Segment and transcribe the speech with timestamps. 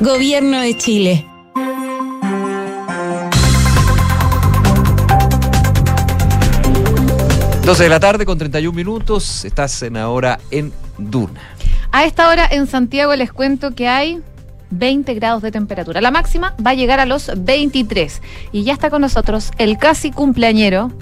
[0.00, 1.26] Gobierno de Chile.
[7.64, 9.46] Doce de la tarde con 31 minutos.
[9.46, 11.40] Estás en ahora en Duna.
[11.92, 14.20] A esta hora en Santiago les cuento que hay
[14.68, 16.02] 20 grados de temperatura.
[16.02, 18.20] La máxima va a llegar a los 23.
[18.52, 20.92] Y ya está con nosotros el casi cumpleañero.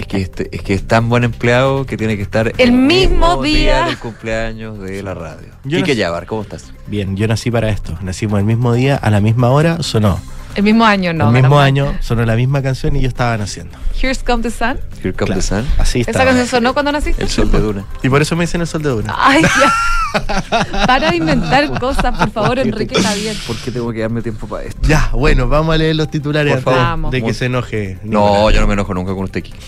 [0.00, 3.42] Es que, este, es que es tan buen empleado que tiene que estar el, mismo,
[3.42, 3.84] día.
[3.84, 5.48] del cumpleaños de la radio.
[5.64, 6.72] Yo Quique Yabar, ¿cómo estás?
[6.86, 7.98] Bien, yo nací para esto.
[8.00, 10.18] Nacimos el mismo día, a la misma hora, sonó.
[10.54, 11.26] El mismo año, ¿no?
[11.26, 11.64] el mismo ¿verdad?
[11.64, 13.76] año, sonó la misma canción y yo estaba naciendo.
[14.00, 14.78] Here's Come the Sun.
[15.02, 15.66] Here comes the sun.
[15.76, 16.30] Así ¿Esa estaba.
[16.30, 17.22] canción sonó cuando naciste?
[17.22, 17.84] El sol de Duna.
[18.02, 19.14] Y por eso me dicen el sol de Duna.
[19.18, 20.86] Ay, ya.
[20.86, 23.36] Para de inventar cosas, por favor, Enrique Javier.
[23.46, 24.80] ¿Por qué tengo que darme tiempo para esto?
[24.88, 27.10] Ya, bueno, vamos a leer los titulares Por antes favor.
[27.10, 27.98] De que se enoje.
[28.02, 29.58] No, yo no me enojo nunca con usted, Quique.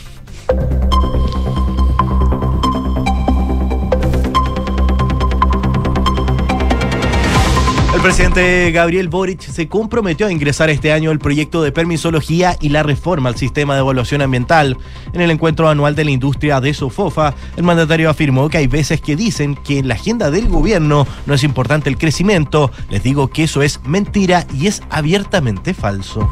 [8.03, 12.71] El presidente Gabriel Boric se comprometió a ingresar este año el proyecto de permisología y
[12.71, 14.77] la reforma al sistema de evaluación ambiental.
[15.13, 19.01] En el encuentro anual de la industria de Sofofa, el mandatario afirmó que hay veces
[19.01, 22.73] que dicen que en la agenda del gobierno no es importante el crecimiento.
[22.91, 26.29] Les digo que eso es mentira y es abiertamente falso.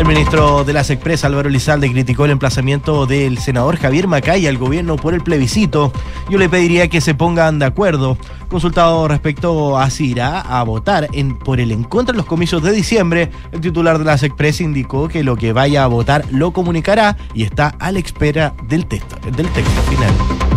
[0.00, 4.56] El ministro de las Express, Álvaro Lizalde, criticó el emplazamiento del senador Javier Macay al
[4.56, 5.92] gobierno por el plebiscito.
[6.30, 8.16] Yo le pediría que se pongan de acuerdo.
[8.48, 11.08] Consultado respecto a si irá a votar
[11.44, 15.06] por el en contra en los comicios de diciembre, el titular de las Express indicó
[15.06, 19.16] que lo que vaya a votar lo comunicará y está a la espera del texto,
[19.30, 20.49] del texto final.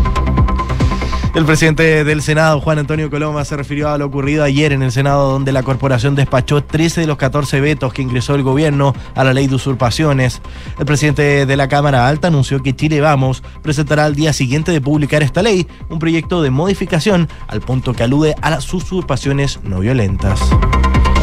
[1.36, 4.92] El presidente del Senado, Juan Antonio Coloma, se refirió a lo ocurrido ayer en el
[4.92, 9.23] Senado, donde la corporación despachó 13 de los 14 vetos que ingresó el gobierno a
[9.23, 10.44] la ley de usurpaciones.
[10.78, 14.80] El presidente de la Cámara Alta anunció que Chile Vamos presentará al día siguiente de
[14.80, 19.80] publicar esta ley un proyecto de modificación al punto que alude a las usurpaciones no
[19.80, 20.39] violentas.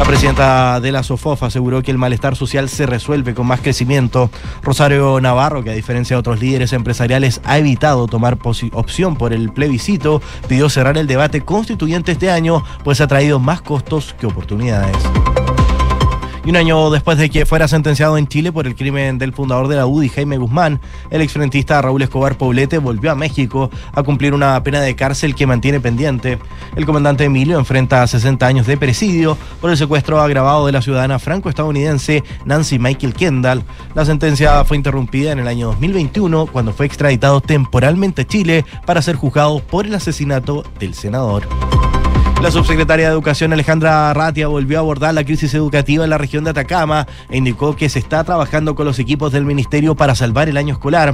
[0.01, 4.31] La presidenta de la SOFOF aseguró que el malestar social se resuelve con más crecimiento.
[4.63, 8.39] Rosario Navarro, que a diferencia de otros líderes empresariales ha evitado tomar
[8.73, 13.61] opción por el plebiscito, pidió cerrar el debate constituyente este año, pues ha traído más
[13.61, 14.97] costos que oportunidades.
[16.43, 19.67] Y un año después de que fuera sentenciado en Chile por el crimen del fundador
[19.67, 20.81] de la UDI, Jaime Guzmán,
[21.11, 25.45] el exfrentista Raúl Escobar Poblete volvió a México a cumplir una pena de cárcel que
[25.45, 26.39] mantiene pendiente.
[26.75, 31.19] El comandante Emilio enfrenta 60 años de presidio por el secuestro agravado de la ciudadana
[31.19, 33.63] franco-estadounidense Nancy Michael Kendall.
[33.93, 39.03] La sentencia fue interrumpida en el año 2021 cuando fue extraditado temporalmente a Chile para
[39.03, 41.47] ser juzgado por el asesinato del senador.
[42.41, 46.43] La subsecretaria de Educación Alejandra Ratia volvió a abordar la crisis educativa en la región
[46.43, 50.49] de Atacama e indicó que se está trabajando con los equipos del ministerio para salvar
[50.49, 51.13] el año escolar.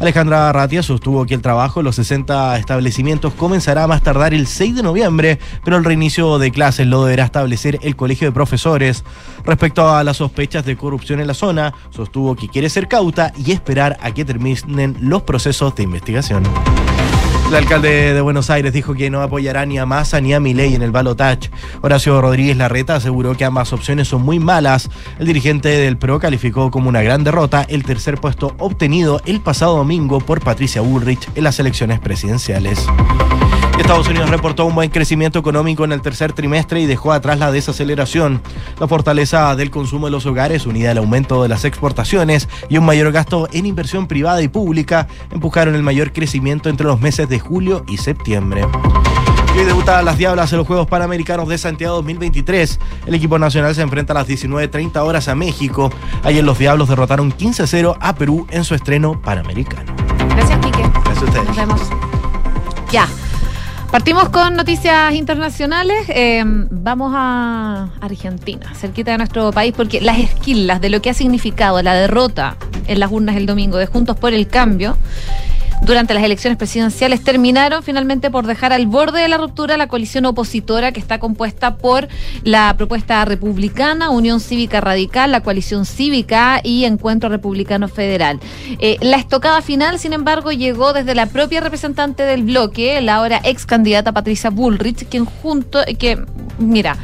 [0.00, 4.46] Alejandra Ratia sostuvo que el trabajo en los 60 establecimientos comenzará a más tardar el
[4.46, 9.02] 6 de noviembre, pero el reinicio de clases lo deberá establecer el Colegio de Profesores.
[9.44, 13.50] Respecto a las sospechas de corrupción en la zona, sostuvo que quiere ser cauta y
[13.50, 16.44] esperar a que terminen los procesos de investigación.
[17.48, 20.74] El alcalde de Buenos Aires dijo que no apoyará ni a Massa ni a Milei
[20.74, 21.50] en el balotaje.
[21.80, 24.90] Horacio Rodríguez Larreta aseguró que ambas opciones son muy malas.
[25.18, 29.78] El dirigente del PRO calificó como una gran derrota el tercer puesto obtenido el pasado
[29.78, 32.86] domingo por Patricia Bullrich en las elecciones presidenciales.
[33.80, 37.50] Estados Unidos reportó un buen crecimiento económico en el tercer trimestre y dejó atrás la
[37.50, 38.42] desaceleración.
[38.78, 42.84] La fortaleza del consumo de los hogares, unida al aumento de las exportaciones y un
[42.84, 47.38] mayor gasto en inversión privada y pública, empujaron el mayor crecimiento entre los meses de
[47.38, 48.66] julio y septiembre.
[49.54, 52.80] Y hoy debutan las Diablas en los Juegos Panamericanos de Santiago 2023.
[53.06, 55.90] El equipo nacional se enfrenta a las 19.30 horas a México.
[56.22, 59.94] Ayer los Diablos derrotaron 15-0 a Perú en su estreno panamericano.
[60.30, 60.82] Gracias, Quique.
[61.04, 61.46] Gracias a ustedes.
[61.46, 61.80] Nos vemos.
[62.92, 63.08] Ya.
[63.90, 66.06] Partimos con noticias internacionales.
[66.08, 71.14] Eh, vamos a Argentina, cerquita de nuestro país, porque las esquilas de lo que ha
[71.14, 72.56] significado la derrota
[72.86, 74.98] en las urnas el domingo de Juntos por el Cambio
[75.82, 80.26] durante las elecciones presidenciales terminaron finalmente por dejar al borde de la ruptura la coalición
[80.26, 82.08] opositora que está compuesta por
[82.42, 88.40] la propuesta republicana, Unión Cívica Radical, la coalición cívica y Encuentro Republicano Federal.
[88.80, 93.40] Eh, la estocada final, sin embargo, llegó desde la propia representante del bloque, la ahora
[93.44, 96.18] ex candidata Patricia Bullrich, quien junto, que,
[96.58, 96.96] mira,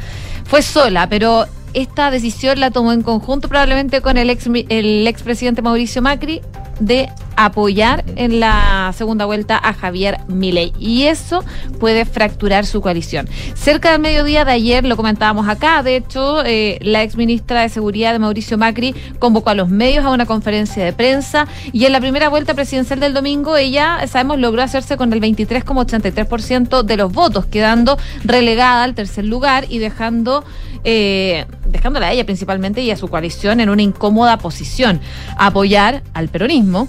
[0.45, 1.45] fue sola, pero
[1.75, 6.41] esta decisión la tomó en conjunto probablemente con el ex el expresidente Mauricio Macri
[6.79, 11.43] de apoyar en la segunda vuelta a Javier Milei y eso
[11.79, 13.27] puede fracturar su coalición.
[13.55, 17.69] Cerca del mediodía de ayer lo comentábamos acá, de hecho eh, la ex ministra de
[17.69, 21.91] Seguridad de Mauricio Macri convocó a los medios a una conferencia de prensa y en
[21.91, 27.11] la primera vuelta presidencial del domingo ella, sabemos, logró hacerse con el 23,83% de los
[27.11, 30.45] votos, quedando relegada al tercer lugar y dejando
[30.87, 31.45] eh,
[31.75, 35.01] dejándola a ella principalmente y a su coalición en una incómoda posición.
[35.37, 36.87] Apoyar al peronismo,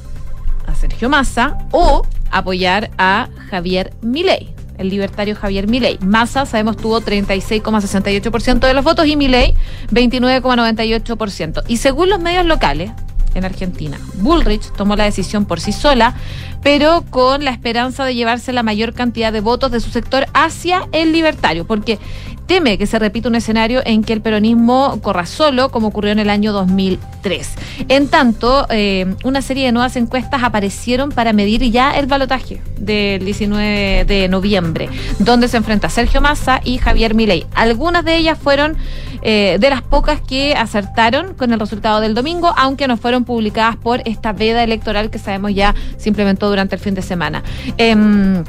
[0.67, 5.99] a Sergio Massa, o apoyar a Javier Milei el libertario Javier Milei.
[6.01, 9.55] Massa, sabemos, tuvo 36,68% de los votos y Milei
[9.91, 11.63] 29,98%.
[11.67, 12.91] Y según los medios locales,
[13.37, 13.99] en Argentina.
[14.15, 16.15] Bullrich tomó la decisión por sí sola,
[16.63, 20.89] pero con la esperanza de llevarse la mayor cantidad de votos de su sector hacia
[20.93, 21.99] el libertario, porque
[22.47, 26.19] teme que se repita un escenario en que el peronismo corra solo, como ocurrió en
[26.19, 27.55] el año 2003.
[27.89, 33.25] En tanto, eh, una serie de nuevas encuestas aparecieron para medir ya el balotaje del
[33.25, 34.89] 19 de noviembre,
[35.19, 37.47] donde se enfrenta Sergio Massa y Javier Milei.
[37.55, 38.77] Algunas de ellas fueron
[39.23, 43.77] eh, de las pocas que acertaron con el resultado del domingo, aunque no fueron publicadas
[43.77, 47.43] por esta veda electoral que sabemos ya se implementó durante el fin de semana.
[47.77, 48.45] Em,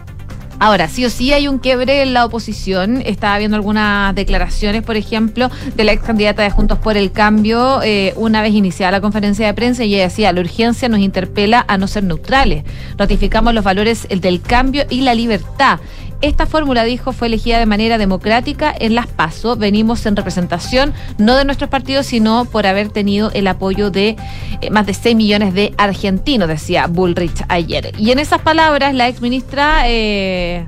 [0.60, 3.04] Ahora, sí o sí hay un quiebre en la oposición.
[3.06, 7.82] Estaba viendo algunas declaraciones, por ejemplo, de la ex candidata de Juntos por el Cambio,
[7.84, 11.64] eh, una vez iniciada la conferencia de prensa, y ella decía, la urgencia nos interpela
[11.68, 12.64] a no ser neutrales.
[12.98, 15.80] Ratificamos los valores del cambio y la libertad.
[16.22, 19.56] Esta fórmula, dijo, fue elegida de manera democrática en las PASO.
[19.56, 24.16] Venimos en representación no de nuestros partidos, sino por haber tenido el apoyo de
[24.62, 27.94] eh, más de 6 millones de argentinos, decía Bullrich ayer.
[28.00, 30.68] Y en esas palabras, la ex ministra eh,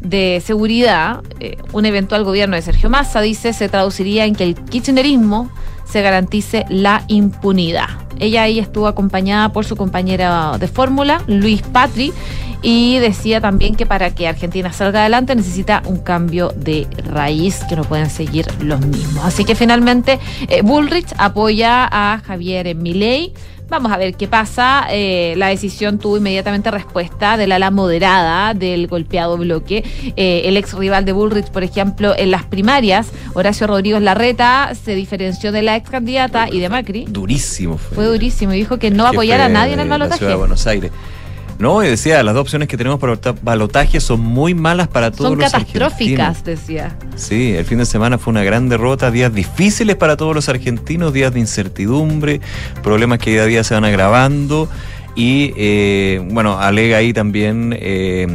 [0.00, 4.54] de Seguridad, eh, un eventual gobierno de Sergio Massa, dice, se traduciría en que el
[4.54, 5.50] kirchnerismo
[5.84, 7.88] se garantice la impunidad.
[8.18, 12.12] Ella ahí estuvo acompañada por su compañera de fórmula, Luis Patri,
[12.62, 17.76] y decía también que para que Argentina salga adelante necesita un cambio de raíz, que
[17.76, 19.24] no pueden seguir los mismos.
[19.24, 23.34] Así que finalmente eh, Bullrich apoya a Javier Milei.
[23.68, 24.86] Vamos a ver qué pasa.
[24.90, 29.84] Eh, la decisión tuvo inmediatamente respuesta del ala moderada del golpeado bloque.
[30.16, 34.94] Eh, el ex rival de Bullrich, por ejemplo, en las primarias, Horacio Rodríguez Larreta se
[34.94, 37.06] diferenció de la ex candidata y de Macri.
[37.08, 37.94] Durísimo fue.
[37.94, 40.24] Fue durísimo y dijo que no va a apoyar a nadie en el balotaje.
[40.24, 40.90] de Buenos Aires.
[41.58, 45.30] No, y decía, las dos opciones que tenemos para balotaje son muy malas para todos
[45.30, 46.96] son los catastróficas, decía.
[47.16, 51.12] Sí, el fin de semana fue una gran derrota, días difíciles para todos los argentinos,
[51.12, 52.40] días de incertidumbre,
[52.82, 54.68] problemas que día a día se van agravando.
[55.16, 58.26] Y eh, bueno, alega ahí también eh,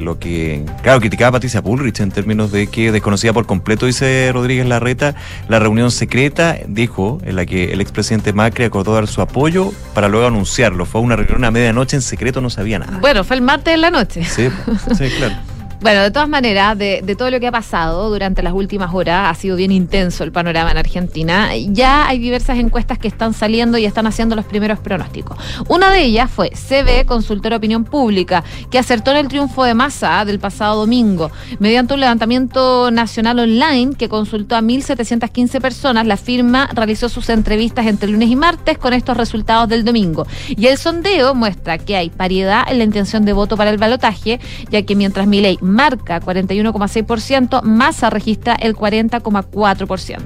[0.00, 4.30] lo que, claro, criticaba a Patricia Bullrich en términos de que desconocía por completo, dice
[4.32, 5.14] Rodríguez Larreta,
[5.48, 10.08] la reunión secreta, dijo, en la que el expresidente Macri acordó dar su apoyo para
[10.08, 10.86] luego anunciarlo.
[10.86, 12.98] Fue una reunión a medianoche en secreto, no sabía nada.
[12.98, 14.24] Bueno, fue el martes en la noche.
[14.24, 14.48] Sí,
[14.96, 15.36] sí, claro.
[15.82, 19.34] Bueno, de todas maneras, de, todo lo que ha pasado durante las últimas horas, ha
[19.34, 21.56] sido bien intenso el panorama en Argentina.
[21.56, 25.38] Ya hay diversas encuestas que están saliendo y están haciendo los primeros pronósticos.
[25.68, 30.22] Una de ellas fue CB, Consultor Opinión Pública, que acertó en el triunfo de masa
[30.26, 31.30] del pasado domingo.
[31.60, 37.86] Mediante un levantamiento nacional online que consultó a 1.715 personas, la firma realizó sus entrevistas
[37.86, 40.26] entre lunes y martes con estos resultados del domingo.
[40.46, 44.40] Y el sondeo muestra que hay paridad en la intención de voto para el balotaje,
[44.70, 50.20] ya que mientras mi ley marca 41,6%, Massa registra el 40,4%.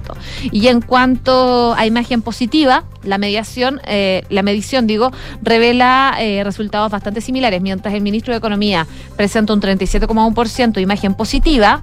[0.50, 5.12] Y en cuanto a imagen positiva, la mediación, eh, la medición, digo,
[5.42, 7.60] revela eh, resultados bastante similares.
[7.62, 8.86] Mientras el ministro de Economía
[9.16, 11.82] presenta un 37,1% de imagen positiva,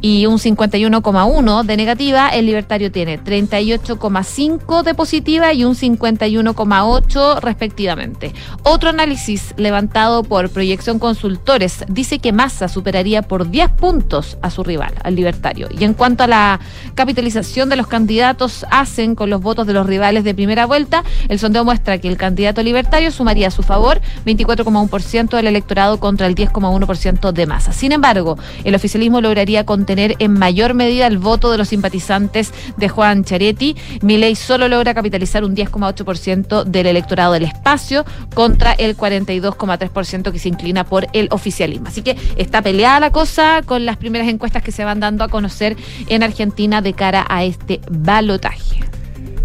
[0.00, 8.34] y un 51,1 de negativa, el libertario tiene 38,5 de positiva y un 51,8 respectivamente.
[8.62, 14.62] Otro análisis levantado por Proyección Consultores dice que Massa superaría por 10 puntos a su
[14.62, 15.68] rival, al libertario.
[15.76, 16.60] Y en cuanto a la
[16.94, 21.38] capitalización de los candidatos hacen con los votos de los rivales de primera vuelta, el
[21.38, 26.34] sondeo muestra que el candidato libertario sumaría a su favor 24,1% del electorado contra el
[26.34, 27.72] 10,1% de Massa.
[27.72, 32.52] Sin embargo, el oficialismo lograría con tener en mayor medida el voto de los simpatizantes
[32.76, 33.74] de Juan Charetti.
[34.02, 38.04] Milei solo logra capitalizar un 10,8% del electorado del espacio
[38.34, 41.88] contra el 42,3% que se inclina por el oficialismo.
[41.88, 45.28] Así que está peleada la cosa con las primeras encuestas que se van dando a
[45.28, 45.74] conocer
[46.08, 48.84] en Argentina de cara a este balotaje.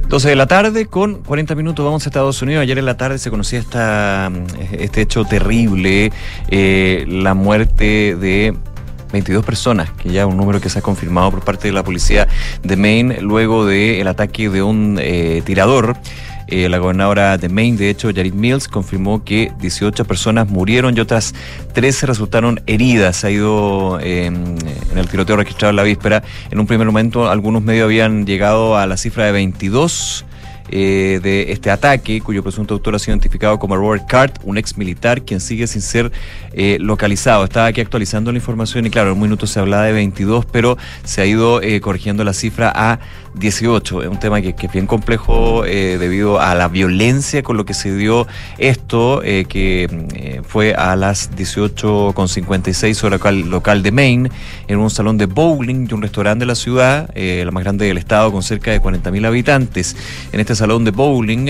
[0.09, 2.63] 12 de la tarde con 40 minutos vamos a Estados Unidos.
[2.63, 4.29] Ayer en la tarde se conocía esta,
[4.73, 6.11] este hecho terrible,
[6.49, 8.53] eh, la muerte de
[9.13, 12.27] 22 personas, que ya un número que se ha confirmado por parte de la policía
[12.63, 15.95] de Maine luego del ataque de un eh, tirador.
[16.47, 20.99] Eh, la gobernadora de Maine, de hecho, Jared Mills, confirmó que 18 personas murieron y
[20.99, 21.33] otras
[21.73, 23.23] 13 resultaron heridas.
[23.23, 24.57] Ha ido em,
[24.91, 26.23] en el tiroteo registrado en la víspera.
[26.51, 30.25] En un primer momento, algunos medios habían llegado a la cifra de 22
[30.75, 34.75] eh, de este ataque, cuyo presunto autor ha sido identificado como Robert Cart, un ex
[34.75, 36.11] militar, quien sigue sin ser
[36.51, 37.43] eh, localizado.
[37.43, 40.79] Estaba aquí actualizando la información y claro, en un minuto se hablaba de 22, pero
[41.03, 42.99] se ha ido eh, corrigiendo la cifra a
[43.35, 44.03] 18.
[44.03, 47.73] Es un tema que, es bien complejo eh, debido a la violencia con lo que
[47.73, 54.31] se dio esto, eh, que eh, fue a las 18.56 hora local, local de Maine,
[54.67, 57.97] en un salón de bowling y un restaurante de la ciudad, la más grande del
[57.97, 59.95] estado, con cerca de 40.000 habitantes.
[60.31, 61.49] En este salón de bowling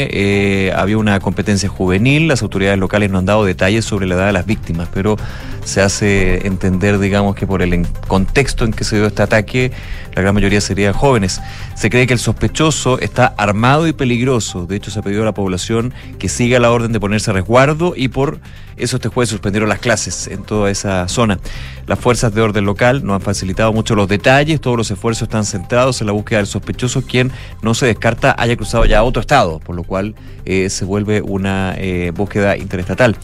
[0.75, 4.33] había una competencia juvenil, las autoridades locales no han dado detalles sobre la edad de
[4.33, 5.17] las víctimas, pero
[5.63, 9.71] se hace entender, digamos, que por el contexto en que se dio este ataque,
[10.15, 11.41] la gran mayoría serían jóvenes.
[11.75, 14.65] Se cree que el sospechoso está armado y peligroso.
[14.65, 17.33] De hecho, se ha pedido a la población que siga la orden de ponerse a
[17.33, 18.39] resguardo y por
[18.77, 21.39] eso este jueves suspendieron las clases en toda esa zona.
[21.85, 25.45] Las fuerzas de orden local no han facilitado mucho los detalles, todos los esfuerzos están
[25.45, 29.21] centrados en la búsqueda del sospechoso, quien no se descarta haya cruzado ya a otro
[29.21, 30.15] estado, por lo cual
[30.45, 33.17] eh, se vuelve una eh, búsqueda interestatal.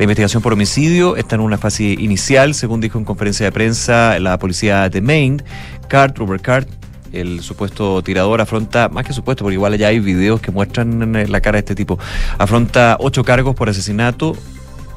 [0.00, 4.18] La investigación por homicidio está en una fase inicial, según dijo en conferencia de prensa
[4.18, 5.44] la policía de Maine.
[5.88, 6.68] Cart, Robert Cart,
[7.12, 11.28] el supuesto tirador afronta, más que supuesto, porque igual ya hay videos que muestran eh,
[11.28, 11.98] la cara de este tipo,
[12.38, 14.34] afronta ocho cargos por asesinato,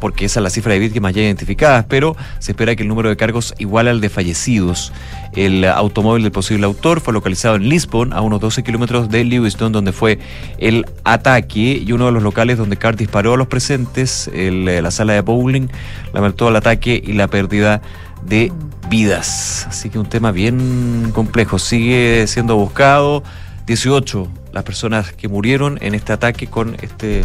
[0.03, 3.07] porque esa es la cifra de víctimas ya identificadas, pero se espera que el número
[3.07, 4.91] de cargos igual al de fallecidos.
[5.33, 9.71] El automóvil del posible autor fue localizado en Lisbon, a unos 12 kilómetros de Lewiston,
[9.71, 10.19] donde fue
[10.57, 14.81] el ataque, y uno de los locales donde Cart disparó a los presentes, el, eh,
[14.81, 15.69] la sala de bowling,
[16.11, 17.81] lamentó el ataque y la pérdida
[18.25, 18.51] de
[18.89, 19.67] vidas.
[19.69, 21.59] Así que un tema bien complejo.
[21.59, 23.23] Sigue siendo buscado.
[23.65, 27.23] 18 las personas que murieron en este ataque con este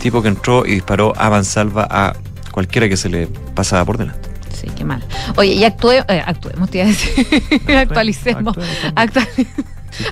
[0.00, 2.14] tipo que entró y disparó a mansalva a
[2.52, 4.28] cualquiera que se le pasaba por delante.
[4.52, 5.02] Sí, qué mal.
[5.36, 7.26] Oye, y actue, eh, actuemos, te iba a decir.
[7.76, 8.56] Actualicemos.
[8.56, 9.26] actuemos Actua-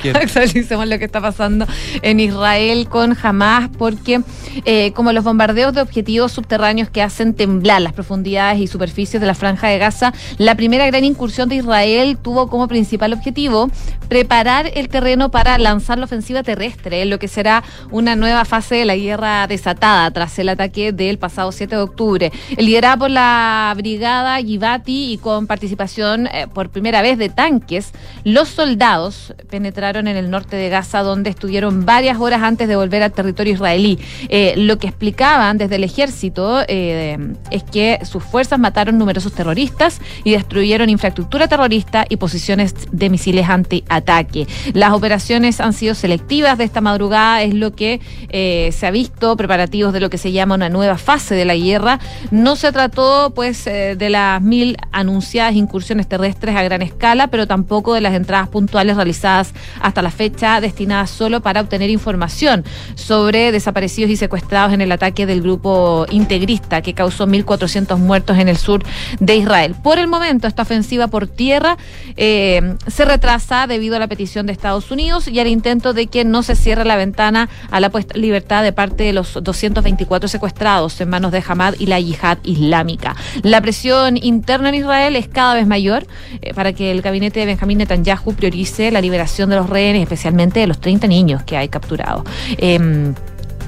[0.00, 0.18] Quiere.
[0.22, 1.66] Actualicemos lo que está pasando
[2.02, 4.20] en Israel con Hamas, porque
[4.64, 9.26] eh, como los bombardeos de objetivos subterráneos que hacen temblar las profundidades y superficies de
[9.26, 13.70] la franja de Gaza, la primera gran incursión de Israel tuvo como principal objetivo
[14.08, 18.84] preparar el terreno para lanzar la ofensiva terrestre, lo que será una nueva fase de
[18.84, 22.32] la guerra desatada tras el ataque del pasado 7 de octubre.
[22.56, 27.92] Liderada por la brigada Givati y con participación eh, por primera vez de tanques,
[28.24, 33.02] los soldados penetraron en el norte de Gaza, donde estuvieron varias horas antes de volver
[33.02, 33.99] al territorio israelí.
[34.30, 37.18] Eh, lo que explicaban desde el ejército eh,
[37.50, 43.50] es que sus fuerzas mataron numerosos terroristas y destruyeron infraestructura terrorista y posiciones de misiles
[43.50, 44.47] anti-ataque.
[44.73, 49.37] Las operaciones han sido selectivas de esta madrugada, es lo que eh, se ha visto,
[49.37, 52.00] preparativos de lo que se llama una nueva fase de la guerra.
[52.30, 57.92] No se trató, pues, de las mil anunciadas incursiones terrestres a gran escala, pero tampoco
[57.92, 64.11] de las entradas puntuales realizadas hasta la fecha, destinadas solo para obtener información sobre desaparecidos
[64.11, 68.82] y secuestrados en el ataque del grupo integrista que causó 1.400 muertos en el sur
[69.20, 69.75] de Israel.
[69.82, 71.76] Por el momento, esta ofensiva por tierra
[72.16, 76.25] eh, se retrasa debido a la petición de Estados Unidos y al intento de que
[76.25, 81.00] no se cierre la ventana a la puesta libertad de parte de los 224 secuestrados
[81.00, 83.16] en manos de Hamad y la yihad islámica.
[83.42, 86.06] La presión interna en Israel es cada vez mayor
[86.40, 90.60] eh, para que el gabinete de Benjamín Netanyahu priorice la liberación de los rehenes, especialmente
[90.60, 92.24] de los 30 niños que hay capturados.
[92.58, 93.14] Em,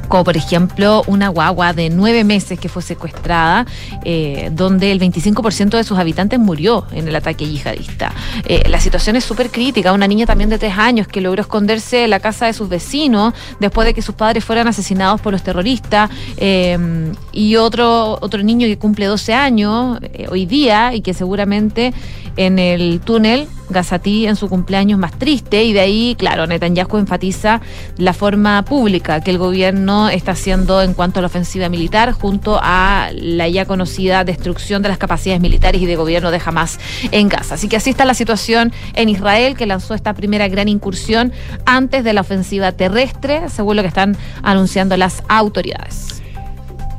[0.08, 3.66] como por ejemplo una guagua de nueve meses que fue secuestrada,
[4.04, 8.12] eh, donde el 25% de sus habitantes murió en el ataque yihadista.
[8.44, 9.92] Eh, la situación es súper crítica.
[9.92, 13.34] Una niña también de tres años que logró esconderse en la casa de sus vecinos
[13.60, 16.10] después de que sus padres fueran asesinados por los terroristas.
[16.36, 21.92] eh, y otro, otro niño que cumple 12 años eh, hoy día y que seguramente
[22.36, 27.60] en el túnel Gazatí en su cumpleaños más triste y de ahí, claro, Netanyahu enfatiza
[27.98, 32.60] la forma pública que el gobierno está haciendo en cuanto a la ofensiva militar junto
[32.62, 36.78] a la ya conocida destrucción de las capacidades militares y de gobierno de Hamas
[37.10, 37.54] en Gaza.
[37.54, 41.32] Así que así está la situación en Israel que lanzó esta primera gran incursión
[41.64, 46.22] antes de la ofensiva terrestre, según lo que están anunciando las autoridades.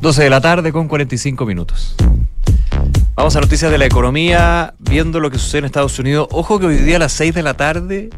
[0.01, 1.95] 12 de la tarde con 45 minutos.
[3.15, 6.27] Vamos a noticias de la economía, viendo lo que sucede en Estados Unidos.
[6.31, 8.09] Ojo que hoy día a las 6 de la tarde,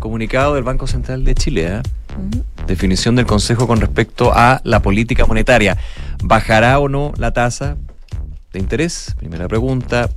[0.00, 1.82] comunicado del Banco Central de Chile, ¿eh?
[2.72, 5.76] Definición del Consejo con respecto a la política monetaria.
[6.22, 7.76] ¿Bajará o no la tasa
[8.52, 9.14] de interés?
[9.18, 10.08] Primera pregunta.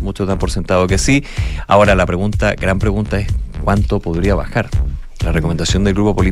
[0.00, 1.24] Muchos dan por sentado que sí.
[1.66, 3.26] Ahora la pregunta, gran pregunta es
[3.62, 4.68] ¿cuánto podría bajar?
[5.24, 6.22] La recomendación del grupo,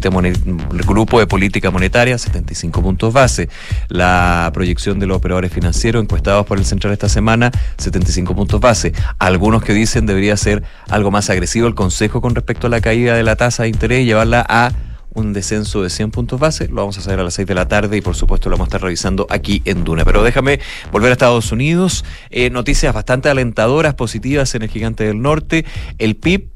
[0.87, 3.49] grupo de Política Monetaria, 75 puntos base.
[3.89, 8.93] La proyección de los operadores financieros encuestados por el Central esta semana, 75 puntos base.
[9.19, 13.15] Algunos que dicen debería ser algo más agresivo el Consejo con respecto a la caída
[13.15, 14.73] de la tasa de interés y llevarla a
[15.15, 16.69] un descenso de 100 puntos base.
[16.69, 18.67] Lo vamos a hacer a las 6 de la tarde y por supuesto lo vamos
[18.67, 20.05] a estar revisando aquí en Duna.
[20.05, 22.05] Pero déjame volver a Estados Unidos.
[22.31, 25.65] Eh, noticias bastante alentadoras, positivas en el gigante del norte.
[25.99, 26.49] El PIB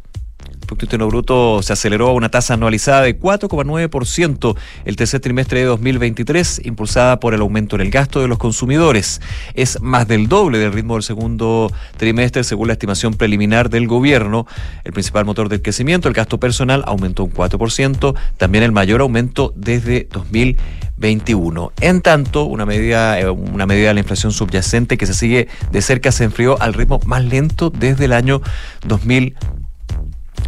[0.66, 5.66] Producto Interno Bruto se aceleró a una tasa anualizada de 4,9% el tercer trimestre de
[5.66, 9.20] 2023, impulsada por el aumento en el gasto de los consumidores.
[9.54, 14.46] Es más del doble del ritmo del segundo trimestre, según la estimación preliminar del gobierno.
[14.84, 19.52] El principal motor del crecimiento, el gasto personal, aumentó un 4%, también el mayor aumento
[19.56, 21.72] desde 2021.
[21.80, 25.82] En tanto, una medida, eh, una medida de la inflación subyacente que se sigue de
[25.82, 28.42] cerca se enfrió al ritmo más lento desde el año
[28.86, 29.65] 2021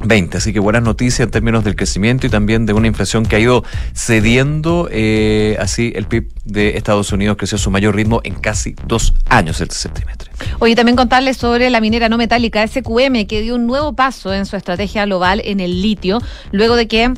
[0.05, 0.37] 20.
[0.37, 3.39] Así que buenas noticias en términos del crecimiento y también de una inflación que ha
[3.39, 3.65] ido
[3.95, 4.89] cediendo.
[4.91, 9.15] Eh, así el PIB de Estados Unidos creció a su mayor ritmo en casi dos
[9.29, 10.31] años el tercer trimestre.
[10.59, 14.47] Oye, también contarles sobre la minera no metálica SQM que dio un nuevo paso en
[14.47, 16.21] su estrategia global en el litio,
[16.53, 17.13] luego de que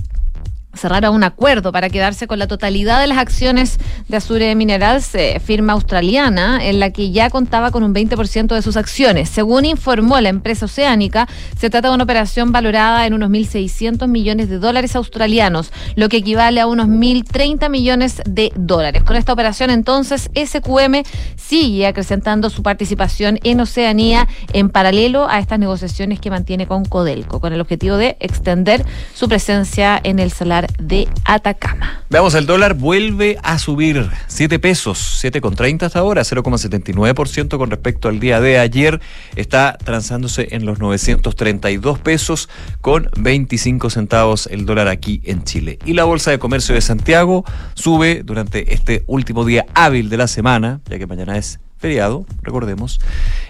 [0.75, 5.41] cerrara un acuerdo para quedarse con la totalidad de las acciones de Azure Minerals, eh,
[5.45, 9.29] firma australiana, en la que ya contaba con un 20% de sus acciones.
[9.29, 14.49] Según informó la empresa oceánica, se trata de una operación valorada en unos 1.600 millones
[14.49, 19.03] de dólares australianos, lo que equivale a unos 1.030 millones de dólares.
[19.03, 21.03] Con esta operación, entonces, SQM
[21.37, 27.41] sigue acrecentando su participación en Oceanía en paralelo a estas negociaciones que mantiene con Codelco,
[27.41, 28.85] con el objetivo de extender
[29.15, 30.31] su presencia en el
[30.79, 32.05] de Atacama.
[32.11, 38.21] Veamos, el dólar vuelve a subir 7 pesos, 7,30 hasta ahora, 0,79% con respecto al
[38.21, 39.01] día de ayer.
[39.37, 42.49] Está transándose en los 932 pesos
[42.81, 45.79] con 25 centavos el dólar aquí en Chile.
[45.85, 50.29] Y la Bolsa de Comercio de Santiago sube durante este último día hábil de la
[50.29, 53.01] semana, ya que mañana es feriado, recordemos.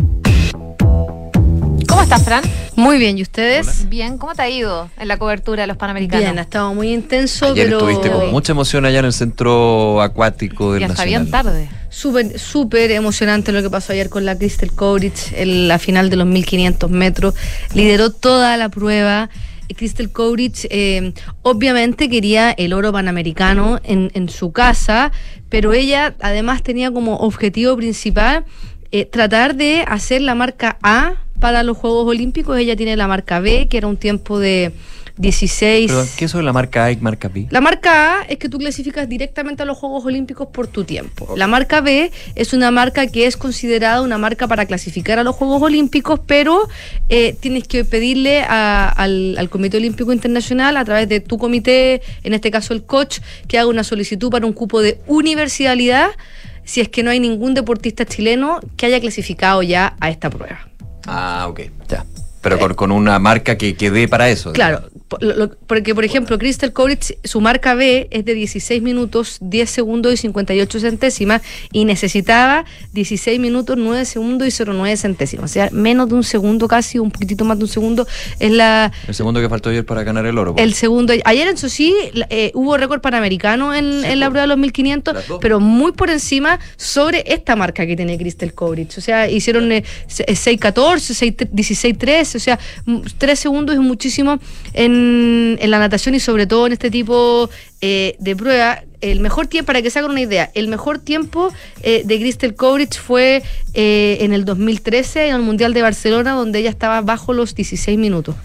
[1.94, 2.44] ¿Cómo estás, Fran?
[2.76, 3.88] Muy bien, ¿y ustedes?
[3.88, 6.26] Bien, ¿cómo te ha ido en la cobertura de los Panamericanos?
[6.26, 7.78] Bien, ha estado muy intenso, Ayer pero...
[7.78, 11.22] estuviste con mucha emoción allá en el centro acuático del y hasta Nacional.
[11.22, 11.70] bien tarde.
[11.90, 16.16] Súper, súper emocionante lo que pasó ayer con la Crystal Courage en la final de
[16.16, 17.36] los 1500 metros.
[17.76, 19.30] Lideró toda la prueba.
[19.78, 25.12] Crystal Courage eh, obviamente quería el oro panamericano en, en su casa,
[25.50, 28.46] pero ella además tenía como objetivo principal
[28.92, 32.58] eh, tratar de hacer la marca A para los Juegos Olímpicos.
[32.58, 34.72] Ella tiene la marca B, que era un tiempo de
[35.18, 35.92] 16.
[35.92, 37.48] Perdón, ¿qué es la marca A y marca B?
[37.52, 41.36] La marca A es que tú clasificas directamente a los Juegos Olímpicos por tu tiempo.
[41.36, 45.36] La marca B es una marca que es considerada una marca para clasificar a los
[45.36, 46.68] Juegos Olímpicos, pero
[47.10, 52.02] eh, tienes que pedirle a- al, al Comité Olímpico Internacional, a través de tu comité,
[52.24, 56.10] en este caso el coach, que haga una solicitud para un cupo de universalidad
[56.66, 60.70] si es que no hay ningún deportista chileno que haya clasificado ya a esta prueba.
[61.08, 62.06] Ah, ok, ya.
[62.42, 64.52] Pero con, con una marca que, que dé para eso.
[64.52, 64.90] Claro,
[65.68, 70.18] porque por ejemplo, Crystal Courage, su marca B es de 16 minutos, 10 segundos y
[70.18, 75.52] 58 centésimas y necesitaba 16 minutos, 9 segundos y 09 centésimas.
[75.52, 78.08] O sea, menos de un segundo casi, un poquitito más de un segundo
[78.40, 78.92] es la...
[79.08, 80.56] El segundo que faltó ayer para ganar el oro.
[80.58, 84.32] El segundo, ayer en sí la- eh, hubo récord panamericano en, Sí, en la po.
[84.32, 85.40] prueba de los 1500, Las dos.
[85.42, 88.98] pero muy por encima sobre esta marca que tiene Crystal Courage.
[88.98, 92.60] O sea, hicieron eh, se- eh, 6.14, 16.13, o sea,
[93.18, 94.40] 3 segundos es muchísimo
[94.74, 95.03] en,
[95.60, 97.50] en la natación y sobre todo en este tipo
[97.82, 98.84] eh, de prueba.
[99.02, 102.56] El mejor tiempo, para que se hagan una idea, el mejor tiempo eh, de Crystal
[102.56, 107.34] Courage fue eh, en el 2013 en el Mundial de Barcelona, donde ella estaba bajo
[107.34, 108.36] los 16 minutos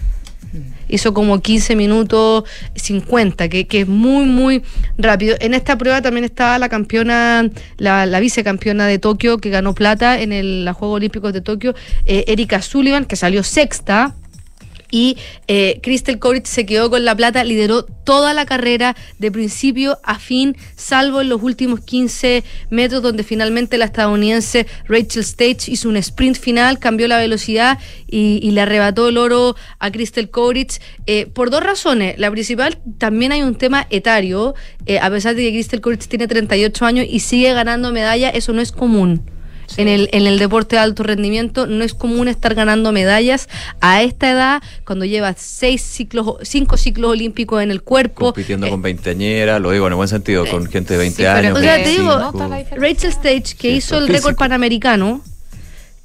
[0.89, 2.43] hizo como 15 minutos
[2.75, 4.63] 50, que, que es muy, muy
[4.97, 5.37] rápido.
[5.39, 10.19] En esta prueba también estaba la campeona, la, la vicecampeona de Tokio, que ganó plata
[10.19, 14.15] en el, los Juegos Olímpicos de Tokio, eh, Erika Sullivan, que salió sexta.
[14.91, 19.99] Y eh, Crystal Courage se quedó con la plata, lideró toda la carrera de principio
[20.03, 25.89] a fin, salvo en los últimos 15 metros, donde finalmente la estadounidense Rachel Stage hizo
[25.89, 30.79] un sprint final, cambió la velocidad y, y le arrebató el oro a Crystal Courage
[31.05, 32.17] eh, por dos razones.
[32.17, 36.27] La principal, también hay un tema etario, eh, a pesar de que Crystal Courage tiene
[36.27, 39.21] 38 años y sigue ganando medalla, eso no es común.
[39.79, 43.47] En el, en el deporte de alto rendimiento no es común estar ganando medallas
[43.81, 48.25] a esta edad, cuando llevas seis ciclos, cinco ciclos olímpicos en el cuerpo.
[48.25, 51.25] Compitiendo Eh, con veinteañera, lo digo en el buen sentido, con gente de 20 sí,
[51.25, 51.57] años.
[51.57, 52.19] o sea, te digo, 25.
[52.19, 52.29] ¿no?
[52.31, 52.89] Está la diferencia.
[52.89, 55.21] Rachel Stage, que Sí, hizo el récord panamericano,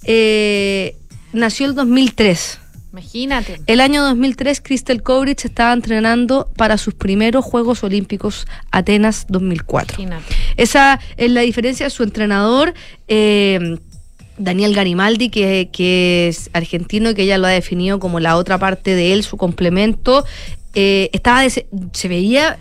[0.04, 0.96] eh,
[1.32, 2.60] nació el 2003.
[2.94, 3.60] Imagínate.
[3.66, 10.00] El año 2003, Crystal Kovrich estaba entrenando para sus primeros Juegos Olímpicos Atenas 2004.
[10.00, 10.32] Imagínate.
[10.56, 11.90] Esa es la diferencia.
[11.90, 12.72] Su entrenador,
[13.08, 13.78] eh,
[14.38, 18.58] Daniel Garimaldi, que, que es argentino y que ella lo ha definido como la otra
[18.58, 20.24] parte de él, su complemento.
[20.74, 22.58] Eh, estaba se veía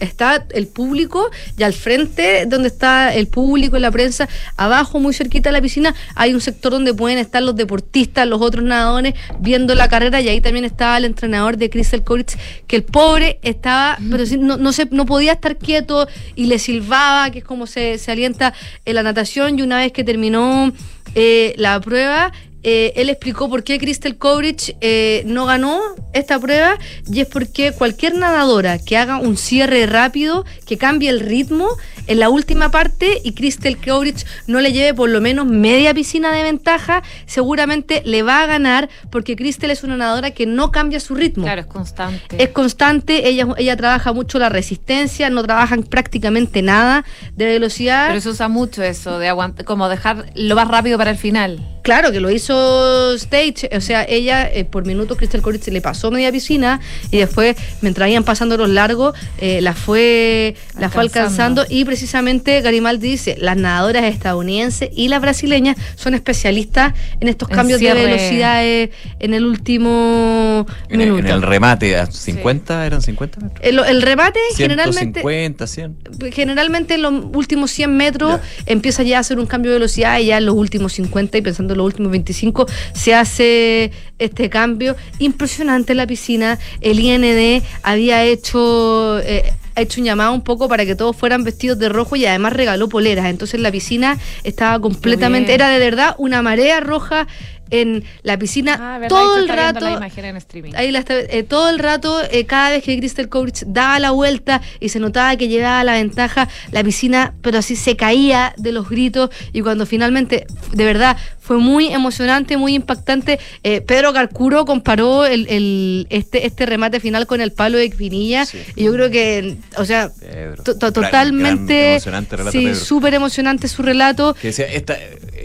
[0.00, 5.14] está el público y al frente donde está el público y la prensa abajo muy
[5.14, 9.14] cerquita de la piscina hay un sector donde pueden estar los deportistas los otros nadadores
[9.40, 13.38] viendo la carrera y ahí también estaba el entrenador de Crystal Koritz que el pobre
[13.42, 17.44] estaba pero sí, no, no se no podía estar quieto y le silbaba que es
[17.44, 18.52] como se, se alienta
[18.84, 20.72] en la natación y una vez que terminó
[21.14, 22.32] eh, la prueba
[22.64, 25.80] eh, él explicó por qué Crystal Kovrich eh, no ganó
[26.14, 31.20] esta prueba y es porque cualquier nadadora que haga un cierre rápido, que cambie el
[31.20, 31.68] ritmo
[32.06, 36.32] en la última parte y Crystal Kovrich no le lleve por lo menos media piscina
[36.32, 41.00] de ventaja, seguramente le va a ganar porque Crystal es una nadadora que no cambia
[41.00, 41.44] su ritmo.
[41.44, 42.42] Claro, es constante.
[42.42, 48.08] Es constante, ella, ella trabaja mucho la resistencia, no trabajan prácticamente nada de velocidad.
[48.08, 51.73] Pero se usa mucho eso, de aguantar, como dejar lo más rápido para el final.
[51.84, 56.10] Claro, que lo hizo Stage, o sea, ella eh, por minutos Crystal Coritz le pasó
[56.10, 61.60] media piscina y después, mientras iban pasando los largos, eh, la fue la fue Alcanzando.
[61.60, 67.48] alcanzando y precisamente Garimaldi dice, las nadadoras estadounidenses y las brasileñas son especialistas en estos
[67.50, 68.00] cambios cierre.
[68.00, 71.28] de velocidad eh, en el último En, el- minuto.
[71.28, 73.60] en el remate, a 50, ¿eran 50 metros?
[73.62, 75.96] el, el remate generalmente 150, 100.
[76.32, 80.26] generalmente en los últimos 100 metros empieza ya a hacer un cambio de velocidad y
[80.26, 84.96] ya en los últimos 50 y pensando los últimos 25 se hace este cambio.
[85.18, 86.58] Impresionante la piscina.
[86.80, 89.18] El IND había hecho...
[89.20, 92.26] eh, ha hecho un llamado un poco para que todos fueran vestidos de rojo y
[92.26, 93.26] además regaló poleras.
[93.26, 97.26] Entonces la piscina estaba completamente, era de verdad una marea roja
[97.70, 99.84] en la piscina Ah, todo el rato.
[99.84, 100.72] la imagen en streaming.
[100.76, 104.10] Ahí la está- eh, todo el rato, eh, cada vez que Crystal Coach daba la
[104.10, 108.72] vuelta y se notaba que llevaba la ventaja, la piscina, pero así se caía de
[108.72, 109.30] los gritos.
[109.52, 113.38] Y cuando finalmente, de verdad, fue muy emocionante, muy impactante.
[113.62, 118.46] eh, Pedro Carcuro comparó el, el- este, este remate final con el palo de Quinilla.
[118.46, 118.58] Sí.
[118.76, 120.62] Y yo creo que, o sea, Pedro.
[120.62, 121.90] to- to- Gran- gran totalmente.
[121.92, 124.34] emocionante relato, sí, súper emocionante su relato.
[124.40, 124.96] Que decía, esta,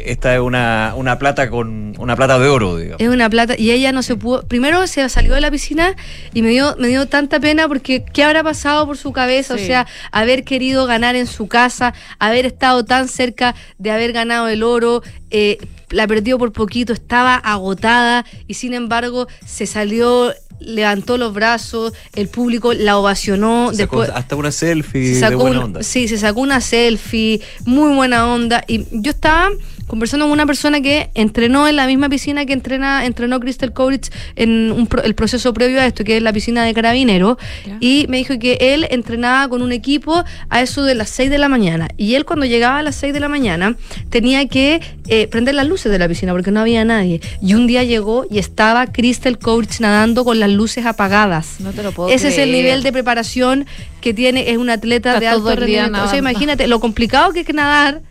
[0.05, 3.01] esta es una, una plata con una plata de oro, digamos.
[3.01, 3.55] Es una plata.
[3.57, 4.43] Y ella no se pudo.
[4.47, 5.95] Primero se salió de la piscina
[6.33, 9.57] y me dio, me dio tanta pena porque ¿qué habrá pasado por su cabeza?
[9.57, 9.63] Sí.
[9.63, 14.47] O sea, haber querido ganar en su casa, haber estado tan cerca de haber ganado
[14.47, 15.01] el oro.
[15.31, 15.57] eh,
[15.91, 22.27] la perdió por poquito, estaba agotada y sin embargo se salió, levantó los brazos, el
[22.27, 23.71] público la ovacionó.
[23.71, 25.81] Se sacó después, hasta una selfie se de buena un- onda.
[25.83, 28.63] Sí, se sacó una selfie, muy buena onda.
[28.67, 29.49] Y yo estaba
[29.89, 34.09] conversando con una persona que entrenó en la misma piscina que entrena, entrenó Crystal Kovrich
[34.37, 37.35] en un pro- el proceso previo a esto, que es la piscina de carabineros.
[37.67, 37.77] Ya.
[37.81, 41.37] Y me dijo que él entrenaba con un equipo a eso de las 6 de
[41.37, 41.89] la mañana.
[41.97, 43.75] Y él cuando llegaba a las 6 de la mañana
[44.09, 47.19] tenía que eh, prender las luces de la piscina porque no había nadie.
[47.41, 51.55] Y un día llegó y estaba Crystal Kovrich nadando con las luces apagadas.
[51.59, 53.65] No te lo puedo Ese es el nivel de preparación
[54.01, 56.03] que tiene, es un atleta Está de alto rendimiento.
[56.03, 58.01] O sea, imagínate lo complicado que es nadar.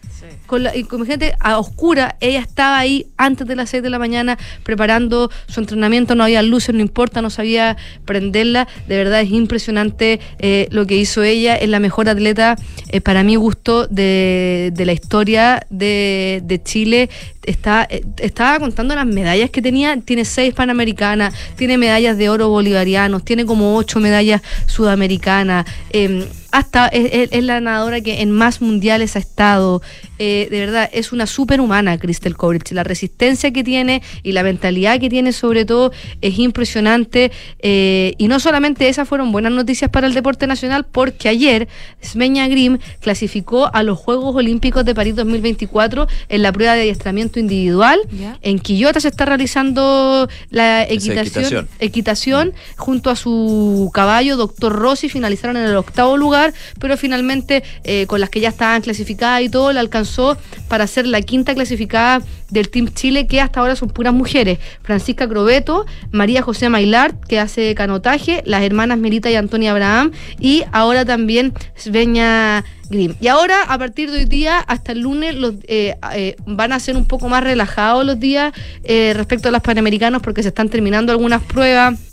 [0.48, 3.90] Con la, y como gente a oscura, ella estaba ahí antes de las 6 de
[3.90, 8.66] la mañana preparando su entrenamiento, no había luces, no importa, no sabía prenderla.
[8.86, 11.54] De verdad es impresionante eh, lo que hizo ella.
[11.54, 12.56] Es la mejor atleta,
[12.88, 17.10] eh, para mi gusto, de, de la historia de, de Chile.
[17.48, 19.96] Eh, estaba contando las medallas que tenía.
[20.00, 25.66] Tiene seis panamericanas, tiene medallas de oro bolivarianos, tiene como ocho medallas sudamericanas.
[25.90, 29.82] eh, hasta es la nadadora que en más mundiales ha estado.
[30.18, 32.72] Eh, de verdad, es una superhumana Crystal Kovrich.
[32.72, 37.30] La resistencia que tiene y la mentalidad que tiene, sobre todo, es impresionante.
[37.60, 41.68] Eh, y no solamente esas fueron buenas noticias para el deporte nacional, porque ayer
[42.02, 47.37] Smeña Grimm clasificó a los Juegos Olímpicos de París 2024 en la prueba de adiestramiento
[47.38, 48.00] individual.
[48.42, 51.68] En Quillota se está realizando la equitación, equitación.
[51.78, 58.06] equitación junto a su caballo, Doctor Rossi, finalizaron en el octavo lugar, pero finalmente eh,
[58.06, 60.36] con las que ya estaban clasificadas y todo, le alcanzó
[60.68, 64.58] para ser la quinta clasificada del Team Chile, que hasta ahora son puras mujeres.
[64.82, 70.64] Francisca Crobeto, María José Mailart, que hace canotaje, las hermanas Melita y Antonia Abraham, y
[70.72, 75.96] ahora también Sveña Y ahora, a partir de hoy día, hasta el lunes, los, eh,
[76.14, 78.52] eh, van a ser un poco más relajados los días
[78.84, 82.07] eh, respecto a los panamericanos, porque se están terminando algunas pruebas.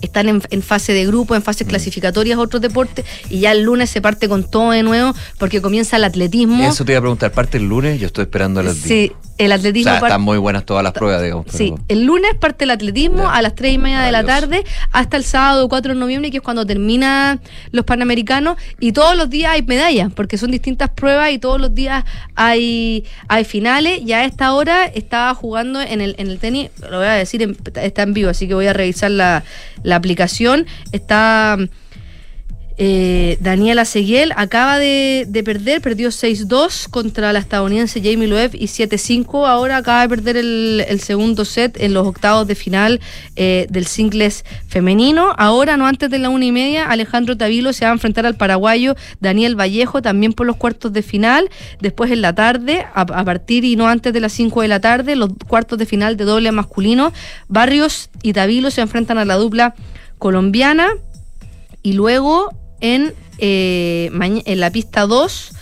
[0.00, 3.90] Están en, en fase de grupo, en fases clasificatorias otros deportes, y ya el lunes
[3.90, 6.62] se parte con todo de nuevo porque comienza el atletismo.
[6.64, 8.88] Eso te iba a preguntar, parte el lunes, yo estoy esperando el atletismo.
[8.88, 11.46] Sí, el O atletismo sea, parte- están muy buenas todas las pruebas, digamos.
[11.46, 13.34] pero- Sí, el lunes parte el atletismo Ya.
[13.34, 16.36] a las 3 y media de la tarde hasta el sábado 4 de noviembre, que
[16.38, 17.40] es cuando termina
[17.72, 18.56] los Panamericanos.
[18.78, 23.04] Y todos los días hay medallas, porque son distintas pruebas y todos los días hay,
[23.28, 24.00] hay finales.
[24.02, 27.42] Y a esta hora estaba jugando en el, en el tenis, lo voy a decir,
[27.42, 29.42] en- está en vivo, así que voy a revisar la,
[29.82, 30.66] la aplicación.
[30.92, 31.58] Está.
[32.78, 38.66] Eh, Daniela Seguiel acaba de, de perder, perdió 6-2 contra la estadounidense Jamie Loeb y
[38.66, 39.46] 7-5.
[39.46, 43.00] Ahora acaba de perder el, segundo set en los octavos de final
[43.36, 45.34] eh, del singles femenino.
[45.36, 48.36] Ahora, no antes de la una y media, Alejandro Tavilo se va a enfrentar al
[48.36, 51.50] paraguayo Daniel Vallejo también por los cuartos de final.
[51.80, 54.80] Después en la tarde, a, a partir y no antes de las 5 de la
[54.80, 57.12] tarde, los cuartos de final de doble masculino.
[57.48, 59.74] Barrios y Tavilo se enfrentan a la dupla
[60.18, 60.88] colombiana.
[61.84, 62.50] Y luego
[62.82, 65.52] en, eh, en la pista 2,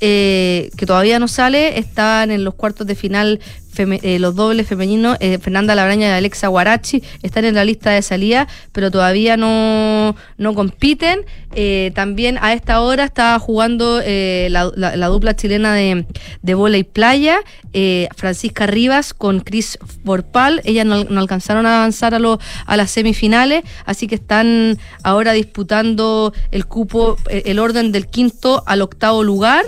[0.00, 3.40] eh, que todavía no sale, están en los cuartos de final
[3.78, 8.02] eh, los dobles femeninos, eh, Fernanda Labraña y Alexa Guarachi están en la lista de
[8.02, 11.20] salida, pero todavía no, no compiten.
[11.54, 16.04] Eh, también a esta hora está jugando eh, la, la- la dupla chilena de,
[16.42, 17.38] de bola y playa,
[17.72, 20.60] eh, Francisca Rivas con Cris Borpal.
[20.64, 25.32] Ellas no, no alcanzaron a avanzar a, lo- a las semifinales, así que están ahora
[25.32, 29.64] disputando el cupo, eh, el orden del quinto al octavo lugar.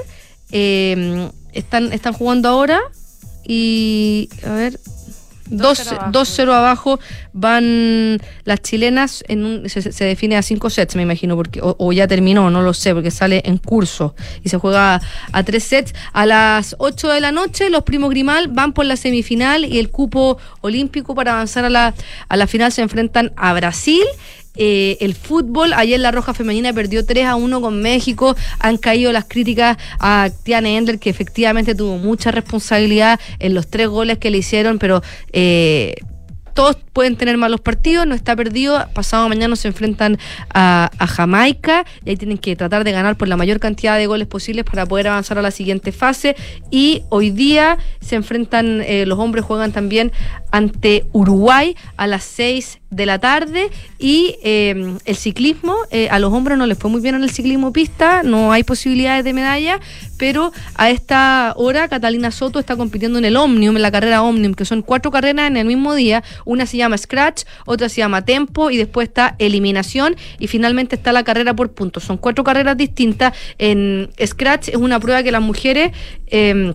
[1.52, 2.80] Están, están jugando ahora
[3.46, 4.80] y a ver
[5.50, 6.10] 2-0 abajo.
[6.12, 7.00] 2-0 abajo
[7.32, 11.76] van las chilenas en un, se, se define a 5 sets me imagino porque o,
[11.78, 15.00] o ya terminó no lo sé porque sale en curso y se juega
[15.32, 18.96] a 3 sets a las 8 de la noche los primos Grimal van por la
[18.96, 21.94] semifinal y el cupo olímpico para avanzar a la,
[22.28, 24.04] a la final se enfrentan a Brasil
[24.62, 29.10] eh, el fútbol, ayer la Roja Femenina perdió 3 a 1 con México, han caído
[29.10, 34.30] las críticas a Tiane Ender, que efectivamente tuvo mucha responsabilidad en los tres goles que
[34.30, 35.94] le hicieron, pero eh,
[36.52, 38.86] todos pueden tener malos partidos, no está perdido.
[38.92, 40.18] Pasado mañana se enfrentan
[40.52, 44.06] a, a Jamaica y ahí tienen que tratar de ganar por la mayor cantidad de
[44.06, 46.36] goles posibles para poder avanzar a la siguiente fase.
[46.70, 50.12] Y hoy día se enfrentan, eh, los hombres juegan también
[50.50, 56.32] ante Uruguay a las 6 de la tarde y eh, el ciclismo, eh, a los
[56.32, 59.80] hombres no les fue muy bien en el ciclismo pista, no hay posibilidades de medalla,
[60.18, 64.54] pero a esta hora Catalina Soto está compitiendo en el Omnium, en la carrera Omnium,
[64.54, 68.24] que son cuatro carreras en el mismo día, una se llama Scratch, otra se llama
[68.24, 72.04] Tempo y después está Eliminación y finalmente está la carrera por puntos.
[72.04, 73.34] Son cuatro carreras distintas.
[73.58, 75.92] En Scratch es una prueba que las mujeres...
[76.26, 76.74] eh,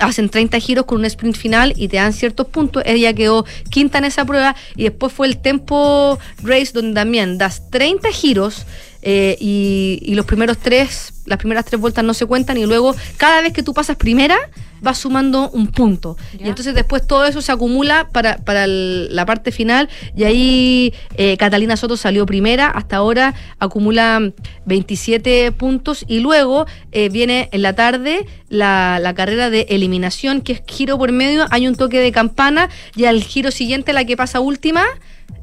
[0.00, 2.82] hacen 30 giros con un sprint final y te dan ciertos puntos.
[2.86, 7.70] Ella quedó quinta en esa prueba y después fue el tempo race donde también das
[7.70, 8.66] 30 giros
[9.02, 12.94] eh, y, y los primeros tres, las primeras tres vueltas no se cuentan y luego
[13.16, 14.36] cada vez que tú pasas primera
[14.80, 16.16] vas sumando un punto.
[16.38, 16.46] Ya.
[16.46, 19.88] Y entonces después todo eso se acumula para, para el- la parte final.
[20.16, 24.32] Y ahí eh, Catalina Soto salió primera, hasta ahora acumula
[24.66, 26.04] 27 puntos.
[26.08, 30.98] Y luego eh, viene en la tarde la, la carrera de eliminación que es giro
[30.98, 32.68] por medio, hay un toque de campana.
[32.94, 34.84] Y al giro siguiente la que pasa última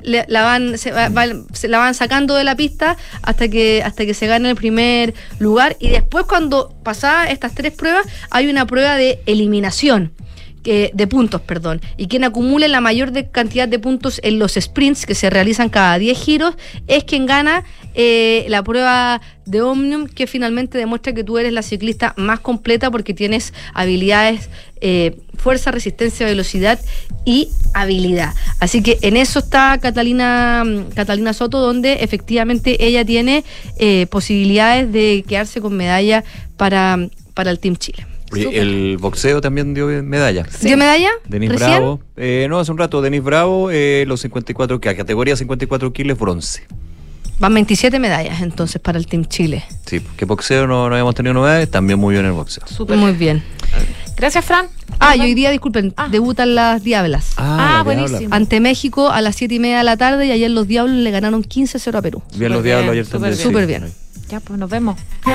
[0.02, 1.10] le- la van se, va-
[1.54, 5.14] se la van sacando de la pista hasta que hasta que se gane el primer
[5.40, 5.76] lugar.
[5.80, 10.12] Y después cuando pasadas estas tres pruebas hay una prueba de eliminación
[10.64, 14.54] que, de puntos, perdón, y quien acumule la mayor de cantidad de puntos en los
[14.54, 16.56] sprints que se realizan cada 10 giros
[16.88, 17.64] es quien gana
[17.96, 22.90] eh, la prueba de Omnium que finalmente demuestra que tú eres la ciclista más completa
[22.90, 24.50] porque tienes habilidades,
[24.82, 26.80] eh, fuerza, resistencia, velocidad
[27.26, 28.34] y habilidad.
[28.60, 30.64] Así que en eso está Catalina,
[30.96, 33.44] Catalina Soto, donde efectivamente ella tiene
[33.78, 36.24] eh, posibilidades de quedarse con medalla
[36.58, 36.98] para,
[37.34, 38.08] para el Team Chile.
[38.34, 38.60] Oye, Súper.
[38.60, 40.46] el boxeo también dio medalla.
[40.62, 41.10] ¿Dio medalla?
[41.28, 41.70] Denis ¿Recién?
[41.70, 42.00] Bravo.
[42.18, 46.18] Eh, no, hace un rato, Denis Bravo, eh, los 54, que a categoría 54 kilos,
[46.20, 46.64] bronce.
[47.40, 49.64] Van 27 medallas entonces para el Team Chile.
[49.86, 52.64] Sí, que boxeo no, no habíamos tenido novedades, también muy bien el boxeo.
[52.68, 52.96] Súper.
[52.98, 53.44] Muy bien.
[54.16, 54.68] Gracias, Fran.
[55.00, 56.08] Ah, y hoy día, disculpen, Ah.
[56.10, 57.34] debutan las Diablas.
[57.38, 57.84] Ah, diabla.
[57.84, 58.34] buenísimo.
[58.36, 61.10] Ante México a las 7 y media de la tarde y ayer los Diablos le
[61.12, 62.22] ganaron 15-0 a Perú.
[62.36, 63.38] Bien los Súper diablos bien, ayer súper también.
[63.38, 63.44] bien.
[63.48, 63.94] Súper bien.
[64.30, 64.98] Ya, pues nos vemos.
[65.26, 65.32] Que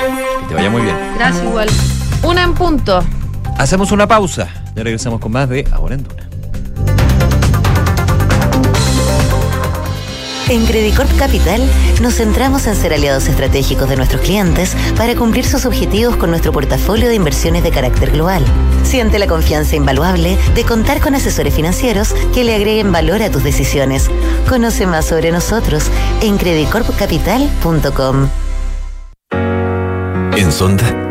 [0.48, 0.96] te vaya muy bien.
[1.16, 1.68] Gracias igual.
[2.22, 3.02] Una en punto.
[3.58, 4.48] Hacemos una pausa.
[4.74, 6.28] Ya regresamos con más de Ahora en Duna.
[10.48, 11.60] En Credicorp Capital
[12.00, 16.52] nos centramos en ser aliados estratégicos de nuestros clientes para cumplir sus objetivos con nuestro
[16.52, 18.42] portafolio de inversiones de carácter global.
[18.82, 23.44] Siente la confianza invaluable de contar con asesores financieros que le agreguen valor a tus
[23.44, 24.10] decisiones.
[24.48, 25.84] Conoce más sobre nosotros
[26.22, 28.28] en credicorpcapital.com.
[30.34, 31.07] En Sonda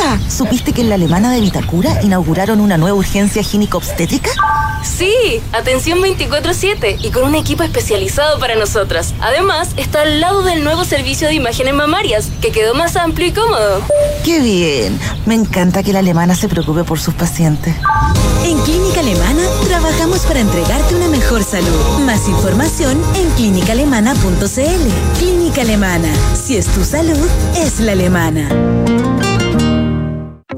[0.00, 4.30] Cata, ¿supiste que en la alemana de Vitacura inauguraron una nueva urgencia gínico-obstétrica?
[4.82, 9.14] Sí, atención 24/7 y con un equipo especializado para nosotras.
[9.20, 13.32] Además, está al lado del nuevo servicio de imágenes mamarias, que quedó más amplio y
[13.32, 13.82] cómodo.
[14.24, 14.98] ¡Qué bien!
[15.26, 17.74] Me encanta que la alemana se preocupe por sus pacientes.
[18.44, 22.00] En Clínica Alemana trabajamos para entregarte una mejor salud.
[22.06, 25.18] Más información en clínicaalemana.cl.
[25.18, 26.08] Clínica Alemana.
[26.34, 28.48] Si es tu salud, es la alemana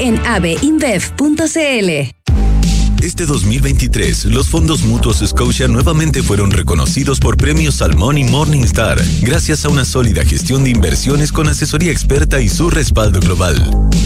[0.00, 2.18] en aveinbev.cl.
[3.02, 9.64] Este 2023, los fondos mutuos Scotia nuevamente fueron reconocidos por premios Salmón y Morningstar, gracias
[9.64, 13.56] a una sólida gestión de inversiones con asesoría experta y su respaldo global.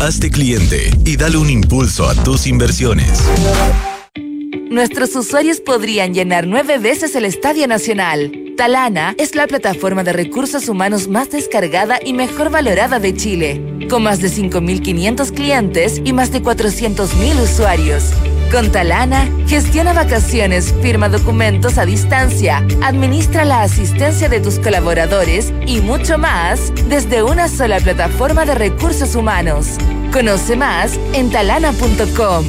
[0.01, 3.23] Hazte cliente y dale un impulso a tus inversiones.
[4.71, 8.42] Nuestros usuarios podrían llenar nueve veces el Estadio Nacional.
[8.63, 14.05] Talana es la plataforma de recursos humanos más descargada y mejor valorada de Chile, con
[14.05, 18.13] más de 5.500 clientes y más de 400.000 usuarios.
[18.53, 25.81] Con Talana, gestiona vacaciones, firma documentos a distancia, administra la asistencia de tus colaboradores y
[25.81, 29.71] mucho más desde una sola plataforma de recursos humanos.
[30.13, 32.45] Conoce más en talana.com.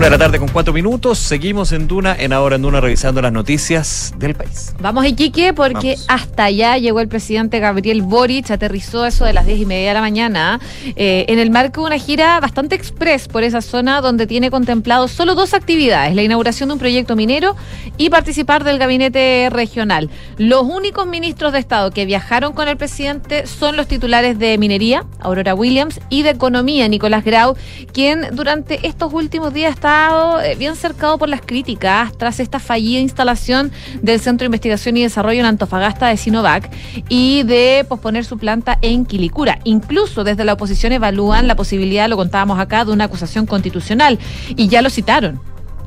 [0.00, 1.18] Una de la tarde con cuatro minutos.
[1.18, 4.74] Seguimos en Duna, en Ahora en Duna, revisando las noticias del país.
[4.80, 9.60] Vamos, Iquique, porque hasta allá llegó el presidente Gabriel Boric, aterrizó eso de las diez
[9.60, 10.58] y media de la mañana,
[10.96, 15.06] eh, en el marco de una gira bastante express por esa zona donde tiene contemplado
[15.06, 17.54] solo dos actividades: la inauguración de un proyecto minero
[17.98, 20.08] y participar del gabinete regional.
[20.38, 25.04] Los únicos ministros de Estado que viajaron con el presidente son los titulares de Minería,
[25.18, 27.54] Aurora Williams, y de Economía, Nicolás Grau,
[27.92, 33.00] quien durante estos últimos días está eh, bien cercado por las críticas tras esta fallida
[33.00, 33.72] instalación
[34.02, 36.70] del Centro de Investigación y Desarrollo en Antofagasta de Sinovac
[37.08, 39.58] y de posponer su planta en Quilicura.
[39.64, 44.18] Incluso desde la oposición evalúan la posibilidad, lo contábamos acá, de una acusación constitucional
[44.50, 45.40] y ya lo citaron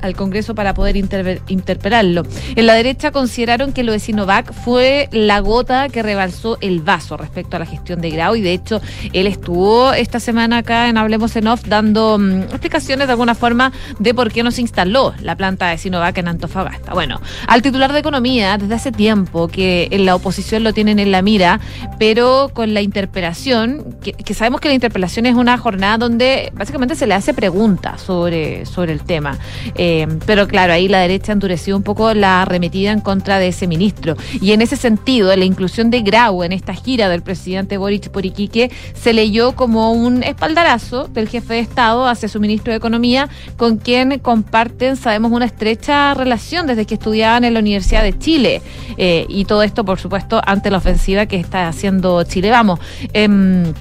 [0.03, 2.23] al Congreso para poder interpelarlo.
[2.55, 7.17] En la derecha consideraron que lo de Sinovac fue la gota que rebalsó el vaso
[7.17, 8.81] respecto a la gestión de Grau y de hecho
[9.13, 13.71] él estuvo esta semana acá en Hablemos en Off dando mm, explicaciones de alguna forma
[13.97, 16.93] de por qué no se instaló la planta de Sinovac en Antofagasta.
[16.93, 21.11] Bueno, al titular de Economía desde hace tiempo que en la oposición lo tienen en
[21.11, 21.59] la mira,
[21.97, 27.07] pero con la interpelación, que, sabemos que la interpelación es una jornada donde básicamente se
[27.07, 29.37] le hace preguntas sobre, sobre el tema.
[29.75, 33.49] Eh, Eh, pero claro, ahí la derecha endureció un poco la arremetida en contra de
[33.49, 34.15] ese ministro.
[34.41, 38.25] Y en ese sentido, la inclusión de Grau en esta gira del presidente Boric por
[38.25, 43.29] Iquique se leyó como un espaldarazo del jefe de Estado hacia su ministro de Economía,
[43.55, 48.63] con quien comparten, sabemos, una estrecha relación desde que estudiaban en la Universidad de Chile.
[48.97, 52.49] Eh, y todo esto, por supuesto, ante la ofensiva que está haciendo Chile.
[52.49, 52.79] Vamos.
[53.13, 53.73] Em,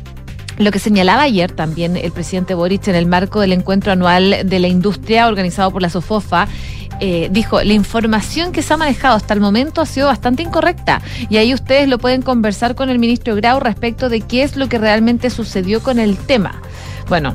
[0.59, 4.59] lo que señalaba ayer también el presidente Boric en el marco del encuentro anual de
[4.59, 6.49] la industria organizado por la SOFOFA,
[7.01, 11.03] eh, dijo, la información que se ha manejado hasta el momento ha sido bastante incorrecta
[11.29, 14.69] y ahí ustedes lo pueden conversar con el ministro Grau respecto de qué es lo
[14.69, 16.63] que realmente sucedió con el tema.
[17.09, 17.35] Bueno,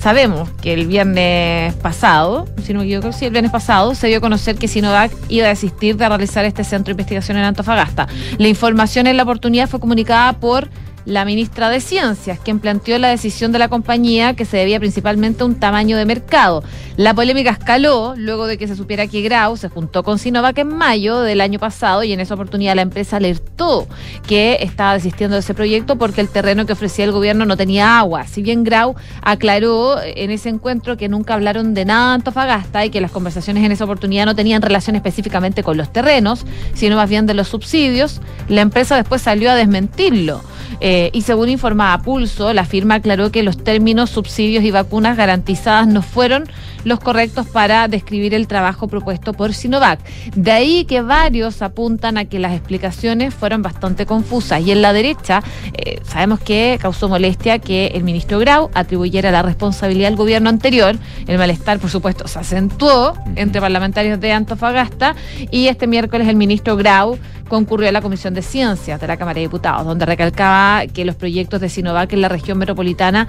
[0.00, 4.18] sabemos que el viernes pasado, si no me equivoco, sí, el viernes pasado se dio
[4.18, 8.08] a conocer que Sinovac iba a desistir de realizar este centro de investigación en Antofagasta.
[8.38, 10.68] La información en la oportunidad fue comunicada por
[11.08, 15.42] la ministra de Ciencias, quien planteó la decisión de la compañía que se debía principalmente
[15.42, 16.62] a un tamaño de mercado.
[16.98, 20.68] La polémica escaló luego de que se supiera que Grau se juntó con Sinovac en
[20.68, 23.88] mayo del año pasado y en esa oportunidad la empresa alertó
[24.26, 27.98] que estaba desistiendo de ese proyecto porque el terreno que ofrecía el gobierno no tenía
[27.98, 28.26] agua.
[28.26, 33.00] Si bien Grau aclaró en ese encuentro que nunca hablaron de nada Antofagasta y que
[33.00, 36.44] las conversaciones en esa oportunidad no tenían relación específicamente con los terrenos,
[36.74, 40.42] sino más bien de los subsidios, la empresa después salió a desmentirlo.
[40.80, 45.86] Eh, y según informaba Pulso, la firma aclaró que los términos subsidios y vacunas garantizadas
[45.86, 46.44] no fueron
[46.84, 50.00] los correctos para describir el trabajo propuesto por Sinovac.
[50.34, 54.62] De ahí que varios apuntan a que las explicaciones fueron bastante confusas.
[54.62, 55.42] Y en la derecha,
[55.74, 60.96] eh, sabemos que causó molestia que el ministro Grau atribuyera la responsabilidad al gobierno anterior.
[61.26, 65.14] El malestar, por supuesto, se acentuó entre parlamentarios de Antofagasta
[65.50, 67.18] y este miércoles el ministro Grau
[67.48, 71.16] concurrió a la Comisión de Ciencias de la Cámara de Diputados, donde recalcaba que los
[71.16, 73.28] proyectos de Sinovac en la región metropolitana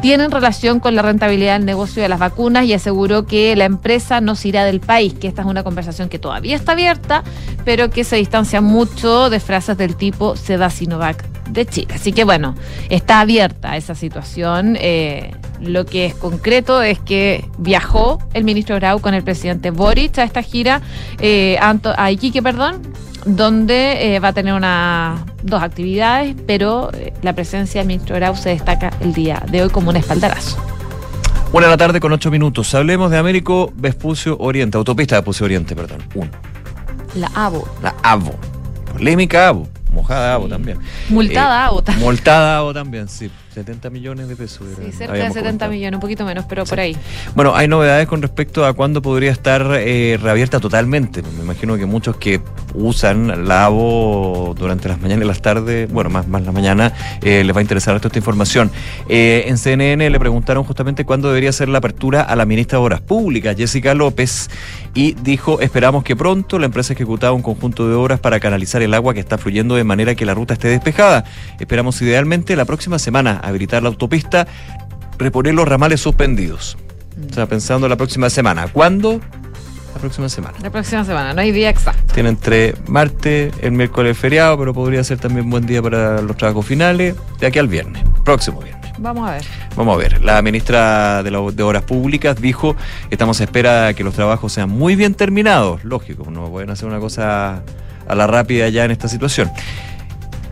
[0.00, 4.20] tienen relación con la rentabilidad del negocio de las vacunas y aseguró que la empresa
[4.20, 7.24] no se irá del país, que esta es una conversación que todavía está abierta,
[7.64, 11.94] pero que se distancia mucho de frases del tipo se da Sinovac de Chile.
[11.94, 12.54] Así que bueno,
[12.90, 14.76] está abierta esa situación.
[14.80, 20.18] Eh, lo que es concreto es que viajó el ministro Grau con el presidente Boric
[20.18, 20.80] a esta gira,
[21.20, 22.82] eh, a Iquique, perdón,
[23.28, 28.34] donde eh, va a tener una, dos actividades, pero eh, la presencia del ministro Grau
[28.34, 30.56] se destaca el día de hoy como un espaldarazo.
[31.52, 32.74] Una de la tarde con ocho minutos.
[32.74, 36.02] Hablemos de Américo Vespucio Oriente, autopista de Vespucio Oriente, perdón.
[36.14, 36.30] Uno.
[37.14, 37.68] La ABO.
[37.82, 38.34] La ABO.
[38.92, 39.68] Polémica ABO.
[39.92, 40.78] Mojada ABO también.
[41.08, 42.06] Multada Eh, ABO también.
[42.06, 43.30] Multada ABO también, sí.
[43.58, 44.66] 70 millones de pesos.
[44.76, 45.72] Sí, cerca de habíamos 70 comentado.
[45.72, 46.96] millones, un poquito menos, pero por ahí.
[47.34, 51.22] Bueno, hay novedades con respecto a cuándo podría estar eh, reabierta totalmente.
[51.22, 52.40] Me imagino que muchos que
[52.74, 56.92] usan la ABO durante las mañanas y las tardes, bueno, más, más la mañana,
[57.22, 58.70] eh, les va a interesar esto, esta información.
[59.08, 62.84] Eh, en CNN le preguntaron justamente cuándo debería ser la apertura a la ministra de
[62.84, 64.50] Obras Públicas, Jessica López,
[64.94, 68.94] y dijo, esperamos que pronto la empresa ejecutaba un conjunto de obras para canalizar el
[68.94, 71.24] agua que está fluyendo de manera que la ruta esté despejada.
[71.58, 74.46] Esperamos idealmente la próxima semana habilitar la autopista,
[75.18, 76.76] reponer los ramales suspendidos.
[77.30, 78.68] O sea, pensando la próxima semana.
[78.68, 79.20] ¿Cuándo?
[79.94, 80.56] La próxima semana.
[80.62, 82.14] La próxima semana, no hay día exacto.
[82.14, 86.64] Tiene entre martes, el miércoles feriado, pero podría ser también buen día para los trabajos
[86.66, 88.78] finales, de aquí al viernes, próximo viernes.
[89.00, 89.42] Vamos a ver.
[89.76, 92.76] Vamos a ver, la ministra de, la- de Obras Públicas dijo
[93.10, 95.82] estamos a espera de que los trabajos sean muy bien terminados.
[95.84, 97.62] Lógico, no pueden hacer una cosa
[98.08, 99.50] a la rápida ya en esta situación.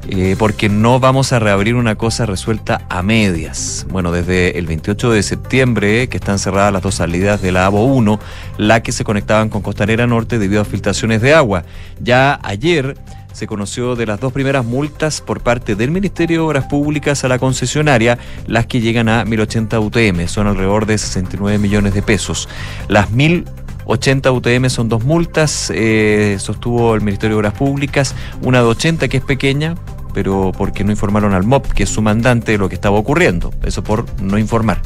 [0.09, 3.87] Eh, porque no vamos a reabrir una cosa resuelta a medias.
[3.91, 7.85] Bueno, desde el 28 de septiembre, que están cerradas las dos salidas de la ABO
[7.87, 8.21] 1,
[8.57, 11.65] la que se conectaban con Costanera Norte debido a filtraciones de agua.
[12.01, 12.97] Ya ayer
[13.33, 17.29] se conoció de las dos primeras multas por parte del Ministerio de Obras Públicas a
[17.29, 22.49] la concesionaria, las que llegan a 1080 UTM, son alrededor de 69 millones de pesos.
[22.89, 28.69] Las 1080 UTM son dos multas, eh, sostuvo el Ministerio de Obras Públicas, una de
[28.69, 29.75] 80 que es pequeña,
[30.17, 33.53] pero porque no informaron al MOP, que es su mandante, de lo que estaba ocurriendo.
[33.63, 34.81] Eso por no informar.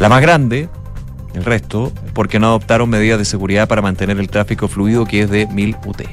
[0.00, 0.68] La más grande,
[1.34, 5.30] el resto, porque no adoptaron medidas de seguridad para mantener el tráfico fluido, que es
[5.30, 6.08] de 1000 UTM.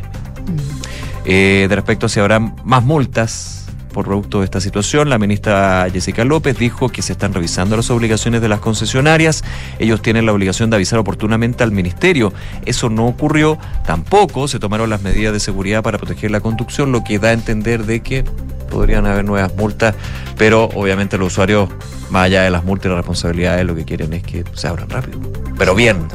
[1.25, 3.54] Eh, de respecto a si habrá más multas
[3.95, 7.89] por producto de esta situación, la ministra Jessica López dijo que se están revisando las
[7.89, 9.41] obligaciones de las concesionarias.
[9.79, 12.33] Ellos tienen la obligación de avisar oportunamente al ministerio.
[12.65, 13.57] Eso no ocurrió.
[13.85, 17.31] Tampoco se tomaron las medidas de seguridad para proteger la conducción, lo que da a
[17.31, 18.25] entender de que
[18.69, 19.95] podrían haber nuevas multas,
[20.37, 21.69] pero obviamente los usuarios,
[22.09, 24.89] más allá de las multas y las responsabilidades, lo que quieren es que se abran
[24.89, 25.21] rápido.
[25.57, 26.05] Pero bien,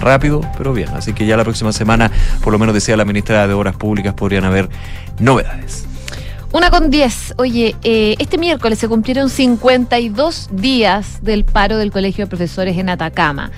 [0.00, 0.90] rápido, pero bien.
[0.90, 2.08] Así que ya la próxima semana,
[2.44, 4.68] por lo menos decía la ministra de Obras Públicas, podrían haber
[5.18, 5.88] novedades.
[6.56, 7.34] Una con 10.
[7.36, 12.88] Oye, eh, este miércoles se cumplieron 52 días del paro del Colegio de Profesores en
[12.88, 13.50] Atacama.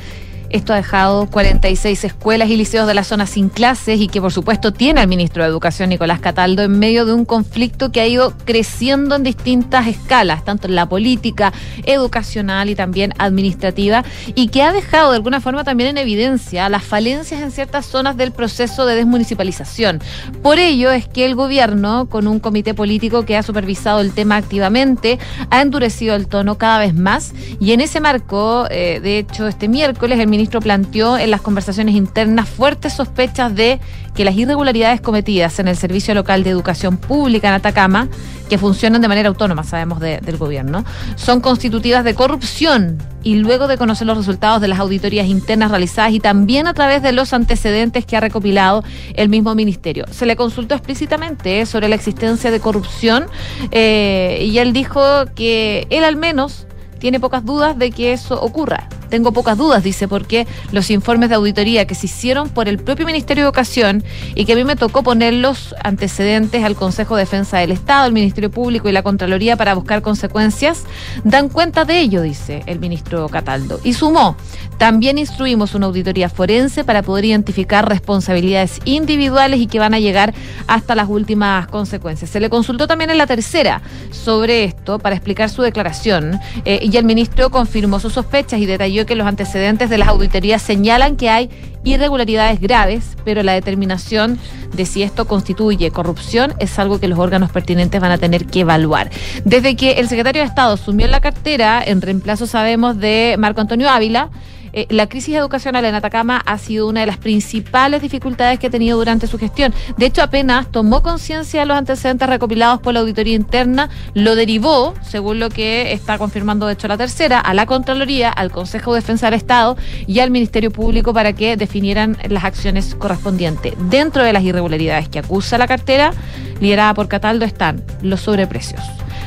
[0.50, 4.32] Esto ha dejado 46 escuelas y liceos de la zona sin clases y que por
[4.32, 8.06] supuesto tiene al ministro de Educación Nicolás Cataldo en medio de un conflicto que ha
[8.06, 11.52] ido creciendo en distintas escalas, tanto en la política,
[11.84, 16.82] educacional y también administrativa, y que ha dejado de alguna forma también en evidencia las
[16.82, 20.00] falencias en ciertas zonas del proceso de desmunicipalización.
[20.42, 24.36] Por ello es que el gobierno, con un comité político que ha supervisado el tema
[24.36, 25.18] activamente,
[25.50, 29.68] ha endurecido el tono cada vez más y en ese marco, eh, de hecho, este
[29.68, 33.80] miércoles el ministro planteó en las conversaciones internas fuertes sospechas de
[34.14, 38.08] que las irregularidades cometidas en el Servicio Local de Educación Pública en Atacama,
[38.48, 40.84] que funcionan de manera autónoma, sabemos, del gobierno,
[41.16, 46.12] son constitutivas de corrupción y luego de conocer los resultados de las auditorías internas realizadas
[46.12, 48.84] y también a través de los antecedentes que ha recopilado
[49.14, 50.04] el mismo ministerio.
[50.12, 53.26] Se le consultó explícitamente sobre la existencia de corrupción
[53.72, 55.02] eh, y él dijo
[55.34, 56.68] que él al menos
[56.98, 58.88] tiene pocas dudas de que eso ocurra.
[59.08, 63.06] Tengo pocas dudas, dice, porque los informes de auditoría que se hicieron por el propio
[63.06, 67.22] Ministerio de Educación y que a mí me tocó poner los antecedentes al Consejo de
[67.22, 70.84] Defensa del Estado, el Ministerio Público y la Contraloría para buscar consecuencias,
[71.24, 73.80] dan cuenta de ello, dice el ministro Cataldo.
[73.82, 74.36] Y sumó,
[74.76, 80.34] también instruimos una auditoría forense para poder identificar responsabilidades individuales y que van a llegar
[80.66, 82.30] hasta las últimas consecuencias.
[82.30, 83.80] Se le consultó también en la tercera
[84.10, 89.04] sobre esto para explicar su declaración eh, y el ministro confirmó sus sospechas y detalló
[89.04, 91.50] que los antecedentes de las auditorías señalan que hay
[91.84, 94.38] irregularidades graves, pero la determinación
[94.74, 98.60] de si esto constituye corrupción es algo que los órganos pertinentes van a tener que
[98.60, 99.10] evaluar.
[99.44, 103.90] Desde que el secretario de Estado asumió la cartera, en reemplazo sabemos de Marco Antonio
[103.90, 104.30] Ávila,
[104.72, 108.70] eh, la crisis educacional en Atacama ha sido una de las principales dificultades que ha
[108.70, 109.74] tenido durante su gestión.
[109.96, 114.94] De hecho, apenas tomó conciencia de los antecedentes recopilados por la auditoría interna, lo derivó,
[115.02, 119.00] según lo que está confirmando de hecho la tercera, a la Contraloría, al Consejo de
[119.00, 123.74] Defensa del Estado y al Ministerio Público para que definieran las acciones correspondientes.
[123.78, 126.12] Dentro de las irregularidades que acusa la cartera,
[126.60, 128.82] liderada por Cataldo, están los sobreprecios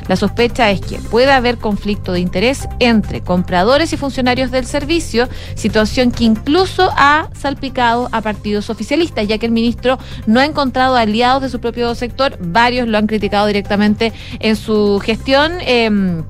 [0.07, 5.27] la sospecha es que puede haber conflicto de interés entre compradores y funcionarios del servicio,
[5.55, 10.95] situación que incluso ha salpicado a partidos oficialistas, ya que el ministro no ha encontrado
[10.95, 15.53] aliados de su propio sector, varios lo han criticado directamente en su gestión.
[15.61, 16.23] Em,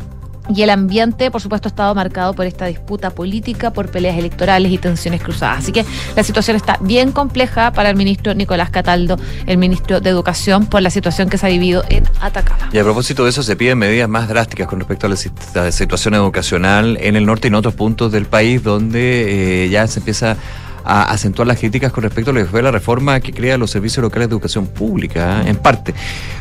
[0.56, 4.72] y el ambiente, por supuesto, ha estado marcado por esta disputa política, por peleas electorales
[4.72, 5.60] y tensiones cruzadas.
[5.60, 5.86] Así que
[6.16, 10.82] la situación está bien compleja para el ministro Nicolás Cataldo, el ministro de Educación, por
[10.82, 12.70] la situación que se ha vivido en Atacama.
[12.72, 16.14] Y a propósito de eso, se piden medidas más drásticas con respecto a la, situación
[16.14, 20.32] educacional en el norte y en otros puntos del país donde eh, ya se empieza
[20.32, 20.38] a
[20.84, 24.04] acentuar las críticas con respecto a lo que fue la reforma que crea los servicios
[24.04, 25.50] locales de educación pública, ¿eh?
[25.50, 25.94] en parte.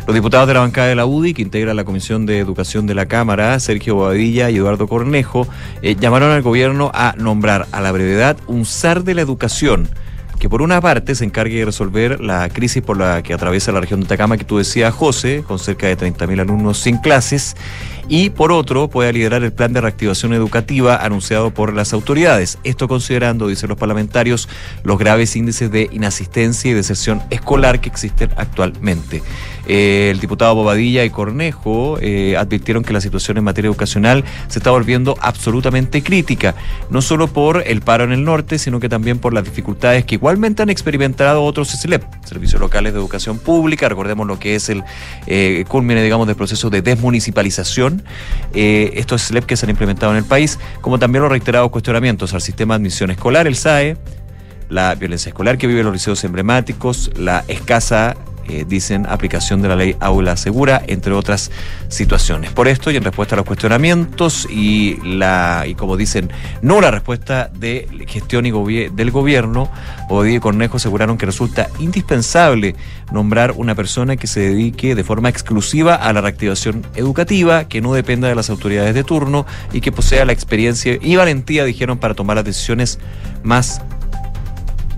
[0.07, 2.95] Los diputados de la bancada de la UDI, que integra la Comisión de Educación de
[2.95, 5.47] la Cámara, Sergio Bobadilla y Eduardo Cornejo,
[5.83, 9.89] eh, llamaron al gobierno a nombrar a la brevedad un SAR de la educación
[10.41, 13.81] que por una parte se encargue de resolver la crisis por la que atraviesa la
[13.81, 17.57] región de Atacama, que tú decías, José, con cerca de 30.000 alumnos sin clases,
[18.09, 22.59] y por otro pueda liderar el plan de reactivación educativa anunciado por las autoridades.
[22.65, 24.49] Esto considerando, dicen los parlamentarios,
[24.83, 29.23] los graves índices de inasistencia y deserción escolar que existen actualmente.
[29.73, 34.59] Eh, el diputado Bobadilla y Cornejo eh, advirtieron que la situación en materia educacional se
[34.59, 36.57] está volviendo absolutamente crítica,
[36.91, 40.17] no solo por el paro en el norte, sino que también por las dificultades que
[40.17, 44.83] igualmente han experimentado otros SLEP, servicios locales de educación pública, recordemos lo que es el
[45.29, 48.03] eh, culmine, digamos, del proceso de desmunicipalización,
[48.53, 52.35] eh, estos SLEP que se han implementado en el país, como también los reiterados cuestionamientos
[52.35, 53.97] al sistema de admisión escolar, el SAE,
[54.69, 58.17] la violencia escolar que viven los liceos emblemáticos, la escasa
[58.51, 61.53] eh, dicen aplicación de la ley Aula Segura, entre otras
[61.89, 62.51] situaciones.
[62.51, 66.91] Por esto y en respuesta a los cuestionamientos y la y como dicen, no la
[66.91, 68.51] respuesta de gestión y
[68.89, 69.71] del gobierno,
[70.09, 72.75] Odí y Cornejo aseguraron que resulta indispensable
[73.13, 77.95] nombrar una persona que se dedique de forma exclusiva a la reactivación educativa, que no
[77.95, 82.15] dependa de las autoridades de turno y que posea la experiencia y valentía, dijeron, para
[82.15, 82.99] tomar las decisiones
[83.45, 83.81] más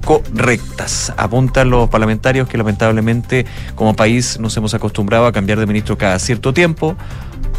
[0.05, 1.13] correctas.
[1.17, 6.19] Apuntan los parlamentarios que lamentablemente como país nos hemos acostumbrado a cambiar de ministro cada
[6.19, 6.97] cierto tiempo,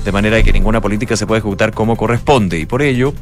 [0.06, 2.60] de manera que ninguna política se puede ejecutar como corresponde.
[2.60, 3.14] Y por ello,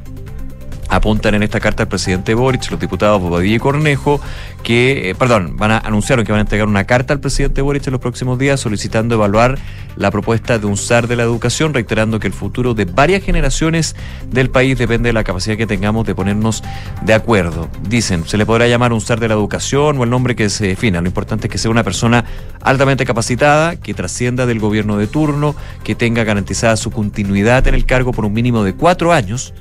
[0.92, 4.20] apuntan en esta carta al presidente Boric, los diputados Bobadilla y Cornejo,
[4.62, 7.88] que, eh, perdón, van a anunciaron que van a entregar una carta al presidente Boric
[7.88, 9.58] en los próximos días solicitando evaluar
[9.96, 13.96] la propuesta de un SAR de la educación, reiterando que el futuro de varias generaciones
[14.30, 16.62] del país depende de la capacidad que tengamos de ponernos
[17.04, 17.70] de acuerdo.
[17.88, 20.68] Dicen, se le podrá llamar un SAR de la educación o el nombre que se
[20.68, 21.00] defina.
[21.00, 22.26] Lo importante es que sea una persona
[22.62, 27.86] altamente capacitada, que trascienda del gobierno de turno, que tenga garantizada su continuidad en el
[27.86, 29.54] cargo por un mínimo de cuatro años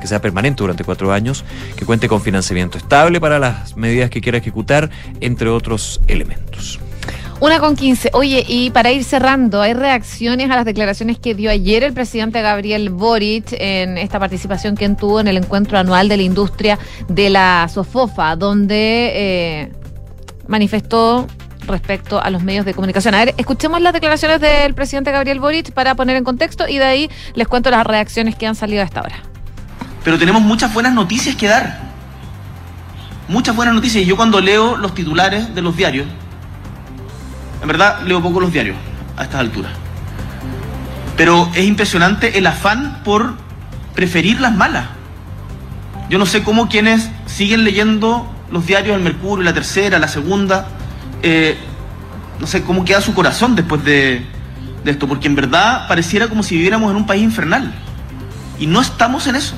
[0.00, 1.44] que sea permanente durante cuatro años,
[1.76, 4.90] que cuente con financiamiento estable para las medidas que quiera ejecutar,
[5.20, 6.80] entre otros elementos.
[7.42, 8.10] Una con 15.
[8.12, 12.40] Oye, y para ir cerrando, hay reacciones a las declaraciones que dio ayer el presidente
[12.40, 16.78] Gabriel Boric en esta participación que tuvo en el encuentro anual de la industria
[17.08, 19.72] de la SOFOFA, donde eh,
[20.46, 21.26] manifestó
[21.66, 23.14] respecto a los medios de comunicación.
[23.16, 26.84] A ver, escuchemos las declaraciones del presidente Gabriel Boric para poner en contexto y de
[26.84, 29.31] ahí les cuento las reacciones que han salido a esta hora.
[30.04, 31.80] Pero tenemos muchas buenas noticias que dar.
[33.28, 34.02] Muchas buenas noticias.
[34.02, 36.06] Y yo cuando leo los titulares de los diarios,
[37.60, 38.76] en verdad leo poco los diarios
[39.16, 39.72] a estas alturas.
[41.16, 43.34] Pero es impresionante el afán por
[43.94, 44.86] preferir las malas.
[46.10, 50.68] Yo no sé cómo quienes siguen leyendo los diarios, el Mercurio, la tercera, la segunda,
[51.22, 51.56] eh,
[52.40, 54.26] no sé cómo queda su corazón después de,
[54.84, 57.72] de esto, porque en verdad pareciera como si viviéramos en un país infernal.
[58.58, 59.54] Y no estamos en eso.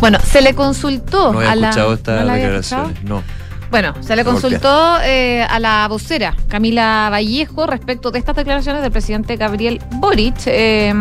[0.00, 1.68] Bueno, se le consultó No he a la.
[1.68, 2.24] escuchado estas
[2.72, 3.22] ¿no no.
[3.70, 8.90] Bueno, se le consultó eh, a la vocera Camila Vallejo respecto de estas declaraciones del
[8.90, 10.34] presidente Gabriel Boric.
[10.46, 10.92] eh,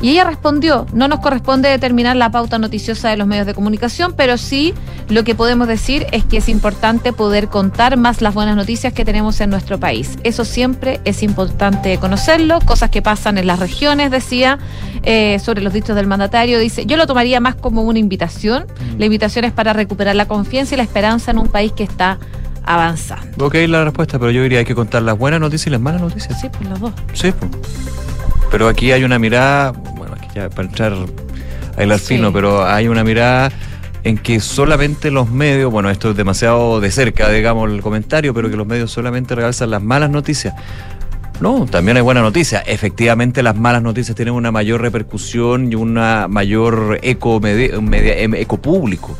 [0.00, 4.14] y ella respondió, no nos corresponde determinar la pauta noticiosa de los medios de comunicación,
[4.16, 4.74] pero sí
[5.08, 9.04] lo que podemos decir es que es importante poder contar más las buenas noticias que
[9.04, 10.18] tenemos en nuestro país.
[10.24, 14.58] Eso siempre es importante conocerlo, cosas que pasan en las regiones, decía,
[15.02, 16.58] eh, sobre los dichos del mandatario.
[16.58, 18.66] Dice, yo lo tomaría más como una invitación.
[18.98, 22.18] La invitación es para recuperar la confianza y la esperanza en un país que está
[22.64, 23.46] avanzando.
[23.46, 26.00] Ok, la respuesta, pero yo diría hay que contar las buenas noticias y las malas
[26.00, 26.40] noticias.
[26.40, 26.92] Sí, pues los dos.
[27.12, 27.50] Sí, pues.
[28.50, 30.94] Pero aquí hay una mirada, bueno, aquí ya para entrar
[31.76, 32.16] a hilar Sí.
[32.16, 33.50] fino, pero hay una mirada
[34.02, 38.50] en que solamente los medios, bueno, esto es demasiado de cerca, digamos, el comentario, pero
[38.50, 40.54] que los medios solamente realzan las malas noticias.
[41.40, 42.62] No, también hay buenas noticias.
[42.66, 48.34] Efectivamente, las malas noticias tienen una mayor repercusión y una mayor eco, medi- media- em-
[48.34, 49.16] eco público.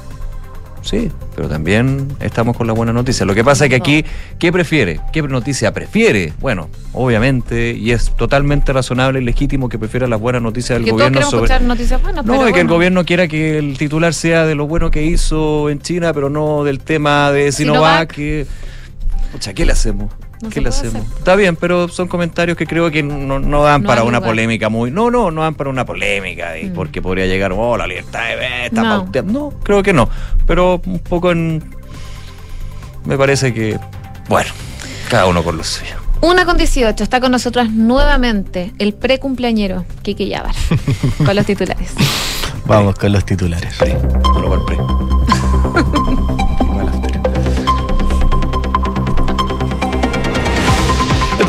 [0.82, 3.26] Sí, pero también estamos con la buena noticia.
[3.26, 4.04] Lo que pasa es que aquí,
[4.38, 5.00] ¿qué prefiere?
[5.12, 6.32] ¿Qué noticia prefiere?
[6.40, 10.90] Bueno, obviamente, y es totalmente razonable y legítimo que prefiera las buenas noticias del Que
[10.90, 11.44] todos gobierno queremos sobre.
[11.44, 14.66] escuchar noticias buenas, No, pero que el gobierno quiera que el titular sea de lo
[14.66, 18.12] bueno que hizo en China, pero no del tema de Sinovac.
[18.12, 18.14] Sinovac.
[18.14, 18.46] Que...
[19.32, 20.10] Pucha, ¿qué le hacemos?
[20.42, 20.94] No ¿Qué le hacemos?
[21.04, 21.18] hacer.
[21.18, 24.30] Está bien, pero son comentarios que creo que no, no dan No para una lugar.
[24.30, 24.90] polémica muy.
[24.90, 26.72] No, no, no dan para una polémica, y Mm.
[26.74, 28.88] porque podría llegar, oh, la libertad de ver, está No.
[29.04, 29.32] pauteando.
[29.32, 30.08] No, creo que no.
[30.46, 31.62] Pero un poco en.
[33.04, 33.78] Me parece que.
[34.28, 34.50] Bueno,
[35.10, 35.94] cada uno con lo suyo.
[36.22, 40.54] Una con 18, está con nosotros nuevamente el precumpleañero, Kike Yabar,
[41.24, 41.92] con los titulares.
[42.66, 43.74] Vamos con los titulares.
[43.78, 44.76] Por pre.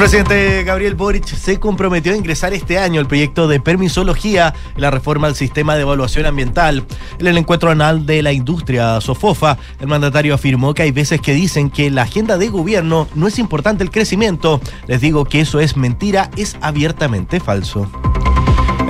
[0.02, 5.28] presidente Gabriel Boric se comprometió a ingresar este año el proyecto de permisología la reforma
[5.28, 6.84] al sistema de evaluación ambiental.
[7.20, 11.36] En el encuentro anual de la industria Sofofa, el mandatario afirmó que hay veces que
[11.36, 14.60] dicen que la agenda de gobierno no es importante el crecimiento.
[14.88, 17.88] Les digo que eso es mentira, es abiertamente falso.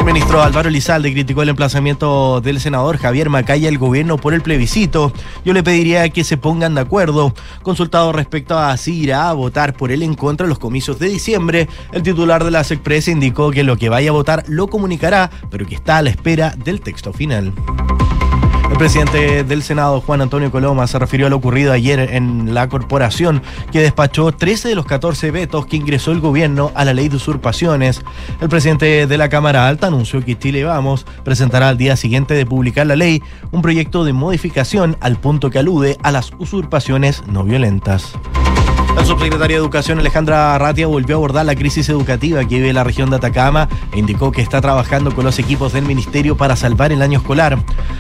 [0.02, 4.41] El ministro Álvaro Lizalde criticó el emplazamiento del senador Javier Macaya al gobierno por el
[4.41, 5.14] plebiscito.
[5.45, 7.36] Yo le pediría que se pongan de acuerdo.
[7.62, 11.08] Consultado respecto a si irá a votar por él en contra de los comicios de
[11.08, 15.30] diciembre, el titular de la SECPRES indicó que lo que vaya a votar lo comunicará,
[15.52, 17.54] pero que está a la espera del texto final.
[18.82, 22.67] El presidente del Senado, Juan Antonio Coloma, se refirió a lo ocurrido ayer en la
[22.67, 27.07] corporación, que despachó 13 de los 14 vetos que ingresó el gobierno a la ley
[27.07, 28.01] de usurpaciones.
[28.41, 32.47] El presidente de la Cámara Alta anunció que Chile Vamos presentará al día siguiente de
[32.47, 33.21] publicar la ley
[33.51, 38.15] un proyecto de modificación al punto que alude a las usurpaciones no violentas.
[38.96, 42.84] La subsecretaria de Educación Alejandra Arratia volvió a abordar la crisis educativa que vive la
[42.84, 46.92] región de Atacama e indicó que está trabajando con los equipos del ministerio para salvar
[46.92, 47.58] el año escolar.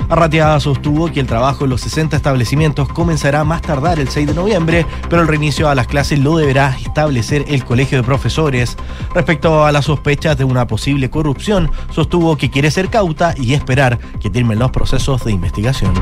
[0.09, 4.33] Arratia sostuvo que el trabajo en los 60 establecimientos comenzará más tardar el 6 de
[4.33, 8.77] noviembre, pero el reinicio a las clases lo deberá establecer el Colegio de Profesores.
[9.15, 13.97] Respecto a las sospechas de una posible corrupción, sostuvo que quiere ser cauta y esperar
[14.19, 15.93] que terminen los procesos de investigación.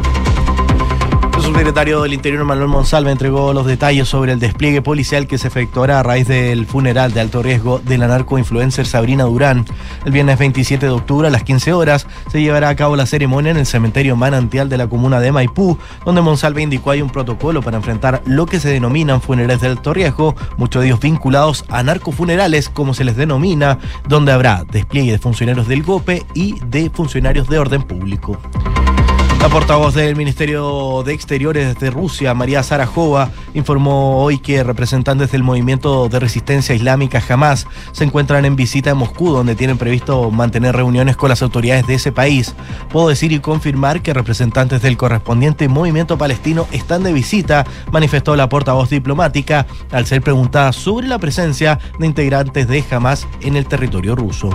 [1.49, 5.47] El subsecretario del Interior Manuel Monsalve entregó los detalles sobre el despliegue policial que se
[5.47, 9.65] efectuará a raíz del funeral de alto riesgo de la narcoinfluencer Sabrina Durán.
[10.05, 13.49] El viernes 27 de octubre a las 15 horas se llevará a cabo la ceremonia
[13.49, 17.63] en el cementerio manantial de la comuna de Maipú, donde Monsalve indicó hay un protocolo
[17.63, 21.81] para enfrentar lo que se denominan funerales de alto riesgo, muchos de ellos vinculados a
[21.81, 27.49] narcofunerales, como se les denomina, donde habrá despliegue de funcionarios del GOPE y de funcionarios
[27.49, 28.37] de orden público.
[29.41, 35.43] La portavoz del Ministerio de Exteriores de Rusia, María Zarajova, informó hoy que representantes del
[35.43, 40.75] movimiento de resistencia islámica Hamas se encuentran en visita en Moscú, donde tienen previsto mantener
[40.75, 42.53] reuniones con las autoridades de ese país.
[42.89, 48.49] Puedo decir y confirmar que representantes del correspondiente movimiento palestino están de visita, manifestó la
[48.49, 54.15] portavoz diplomática al ser preguntada sobre la presencia de integrantes de Hamas en el territorio
[54.15, 54.49] ruso.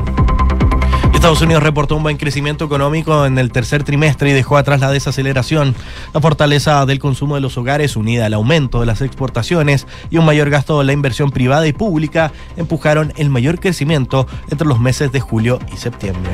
[1.25, 4.91] Estados Unidos reportó un buen crecimiento económico en el tercer trimestre y dejó atrás la
[4.91, 5.75] desaceleración.
[6.13, 10.27] La fortaleza del consumo de los hogares, unida al aumento de las exportaciones y un
[10.27, 15.13] mayor gasto en la inversión privada y pública, empujaron el mayor crecimiento entre los meses
[15.13, 16.31] de julio y septiembre.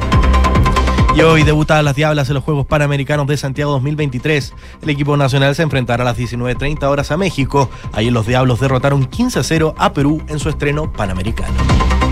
[1.14, 4.54] Y hoy debutan las Diablas en los Juegos Panamericanos de Santiago 2023.
[4.82, 7.70] El equipo nacional se enfrentará a las 19.30 horas a México.
[7.92, 11.54] Ahí los Diablos derrotaron 15 a 0 a Perú en su estreno panamericano.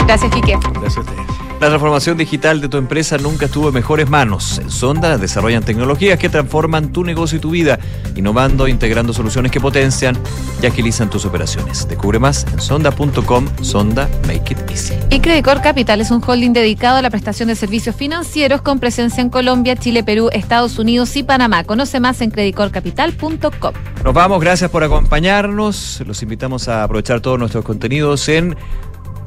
[0.06, 0.56] Gracias, Quique.
[0.74, 1.37] Gracias a ustedes.
[1.60, 4.60] La transformación digital de tu empresa nunca estuvo en mejores manos.
[4.60, 7.80] En Sonda desarrollan tecnologías que transforman tu negocio y tu vida,
[8.14, 10.16] innovando, integrando soluciones que potencian
[10.62, 11.88] y agilizan tus operaciones.
[11.88, 14.94] Descubre más en sonda.com, Sonda Make It Easy.
[15.10, 19.20] Y Credicor Capital es un holding dedicado a la prestación de servicios financieros con presencia
[19.20, 21.64] en Colombia, Chile, Perú, Estados Unidos y Panamá.
[21.64, 23.74] Conoce más en creditcorcapital.com.
[24.04, 26.04] Nos vamos, gracias por acompañarnos.
[26.06, 28.56] Los invitamos a aprovechar todos nuestros contenidos en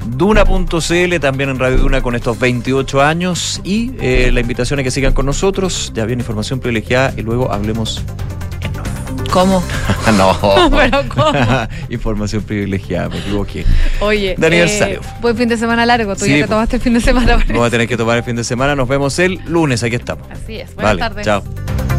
[0.06, 3.60] Duna.cl, también en Radio Duna con estos 28 años.
[3.64, 5.92] Y eh, la invitación a que sigan con nosotros.
[5.94, 8.02] Ya viene información privilegiada y luego hablemos.
[9.30, 9.62] ¿Cómo?
[10.18, 10.36] no.
[10.70, 11.32] ¿Pero cómo?
[11.88, 13.64] información privilegiada, me equivoqué.
[14.00, 15.00] Oye, De aniversario.
[15.00, 16.14] eh, buen fin de semana largo.
[16.16, 16.48] Tú Sí, ya te po.
[16.50, 17.42] tomaste el fin de semana.
[17.48, 18.74] Vamos a tener que tomar el fin de semana.
[18.74, 19.82] Nos vemos el lunes.
[19.82, 20.26] Aquí estamos.
[20.30, 20.74] Así es.
[20.74, 21.24] Buenas Vale, tardes.
[21.24, 21.91] Chao.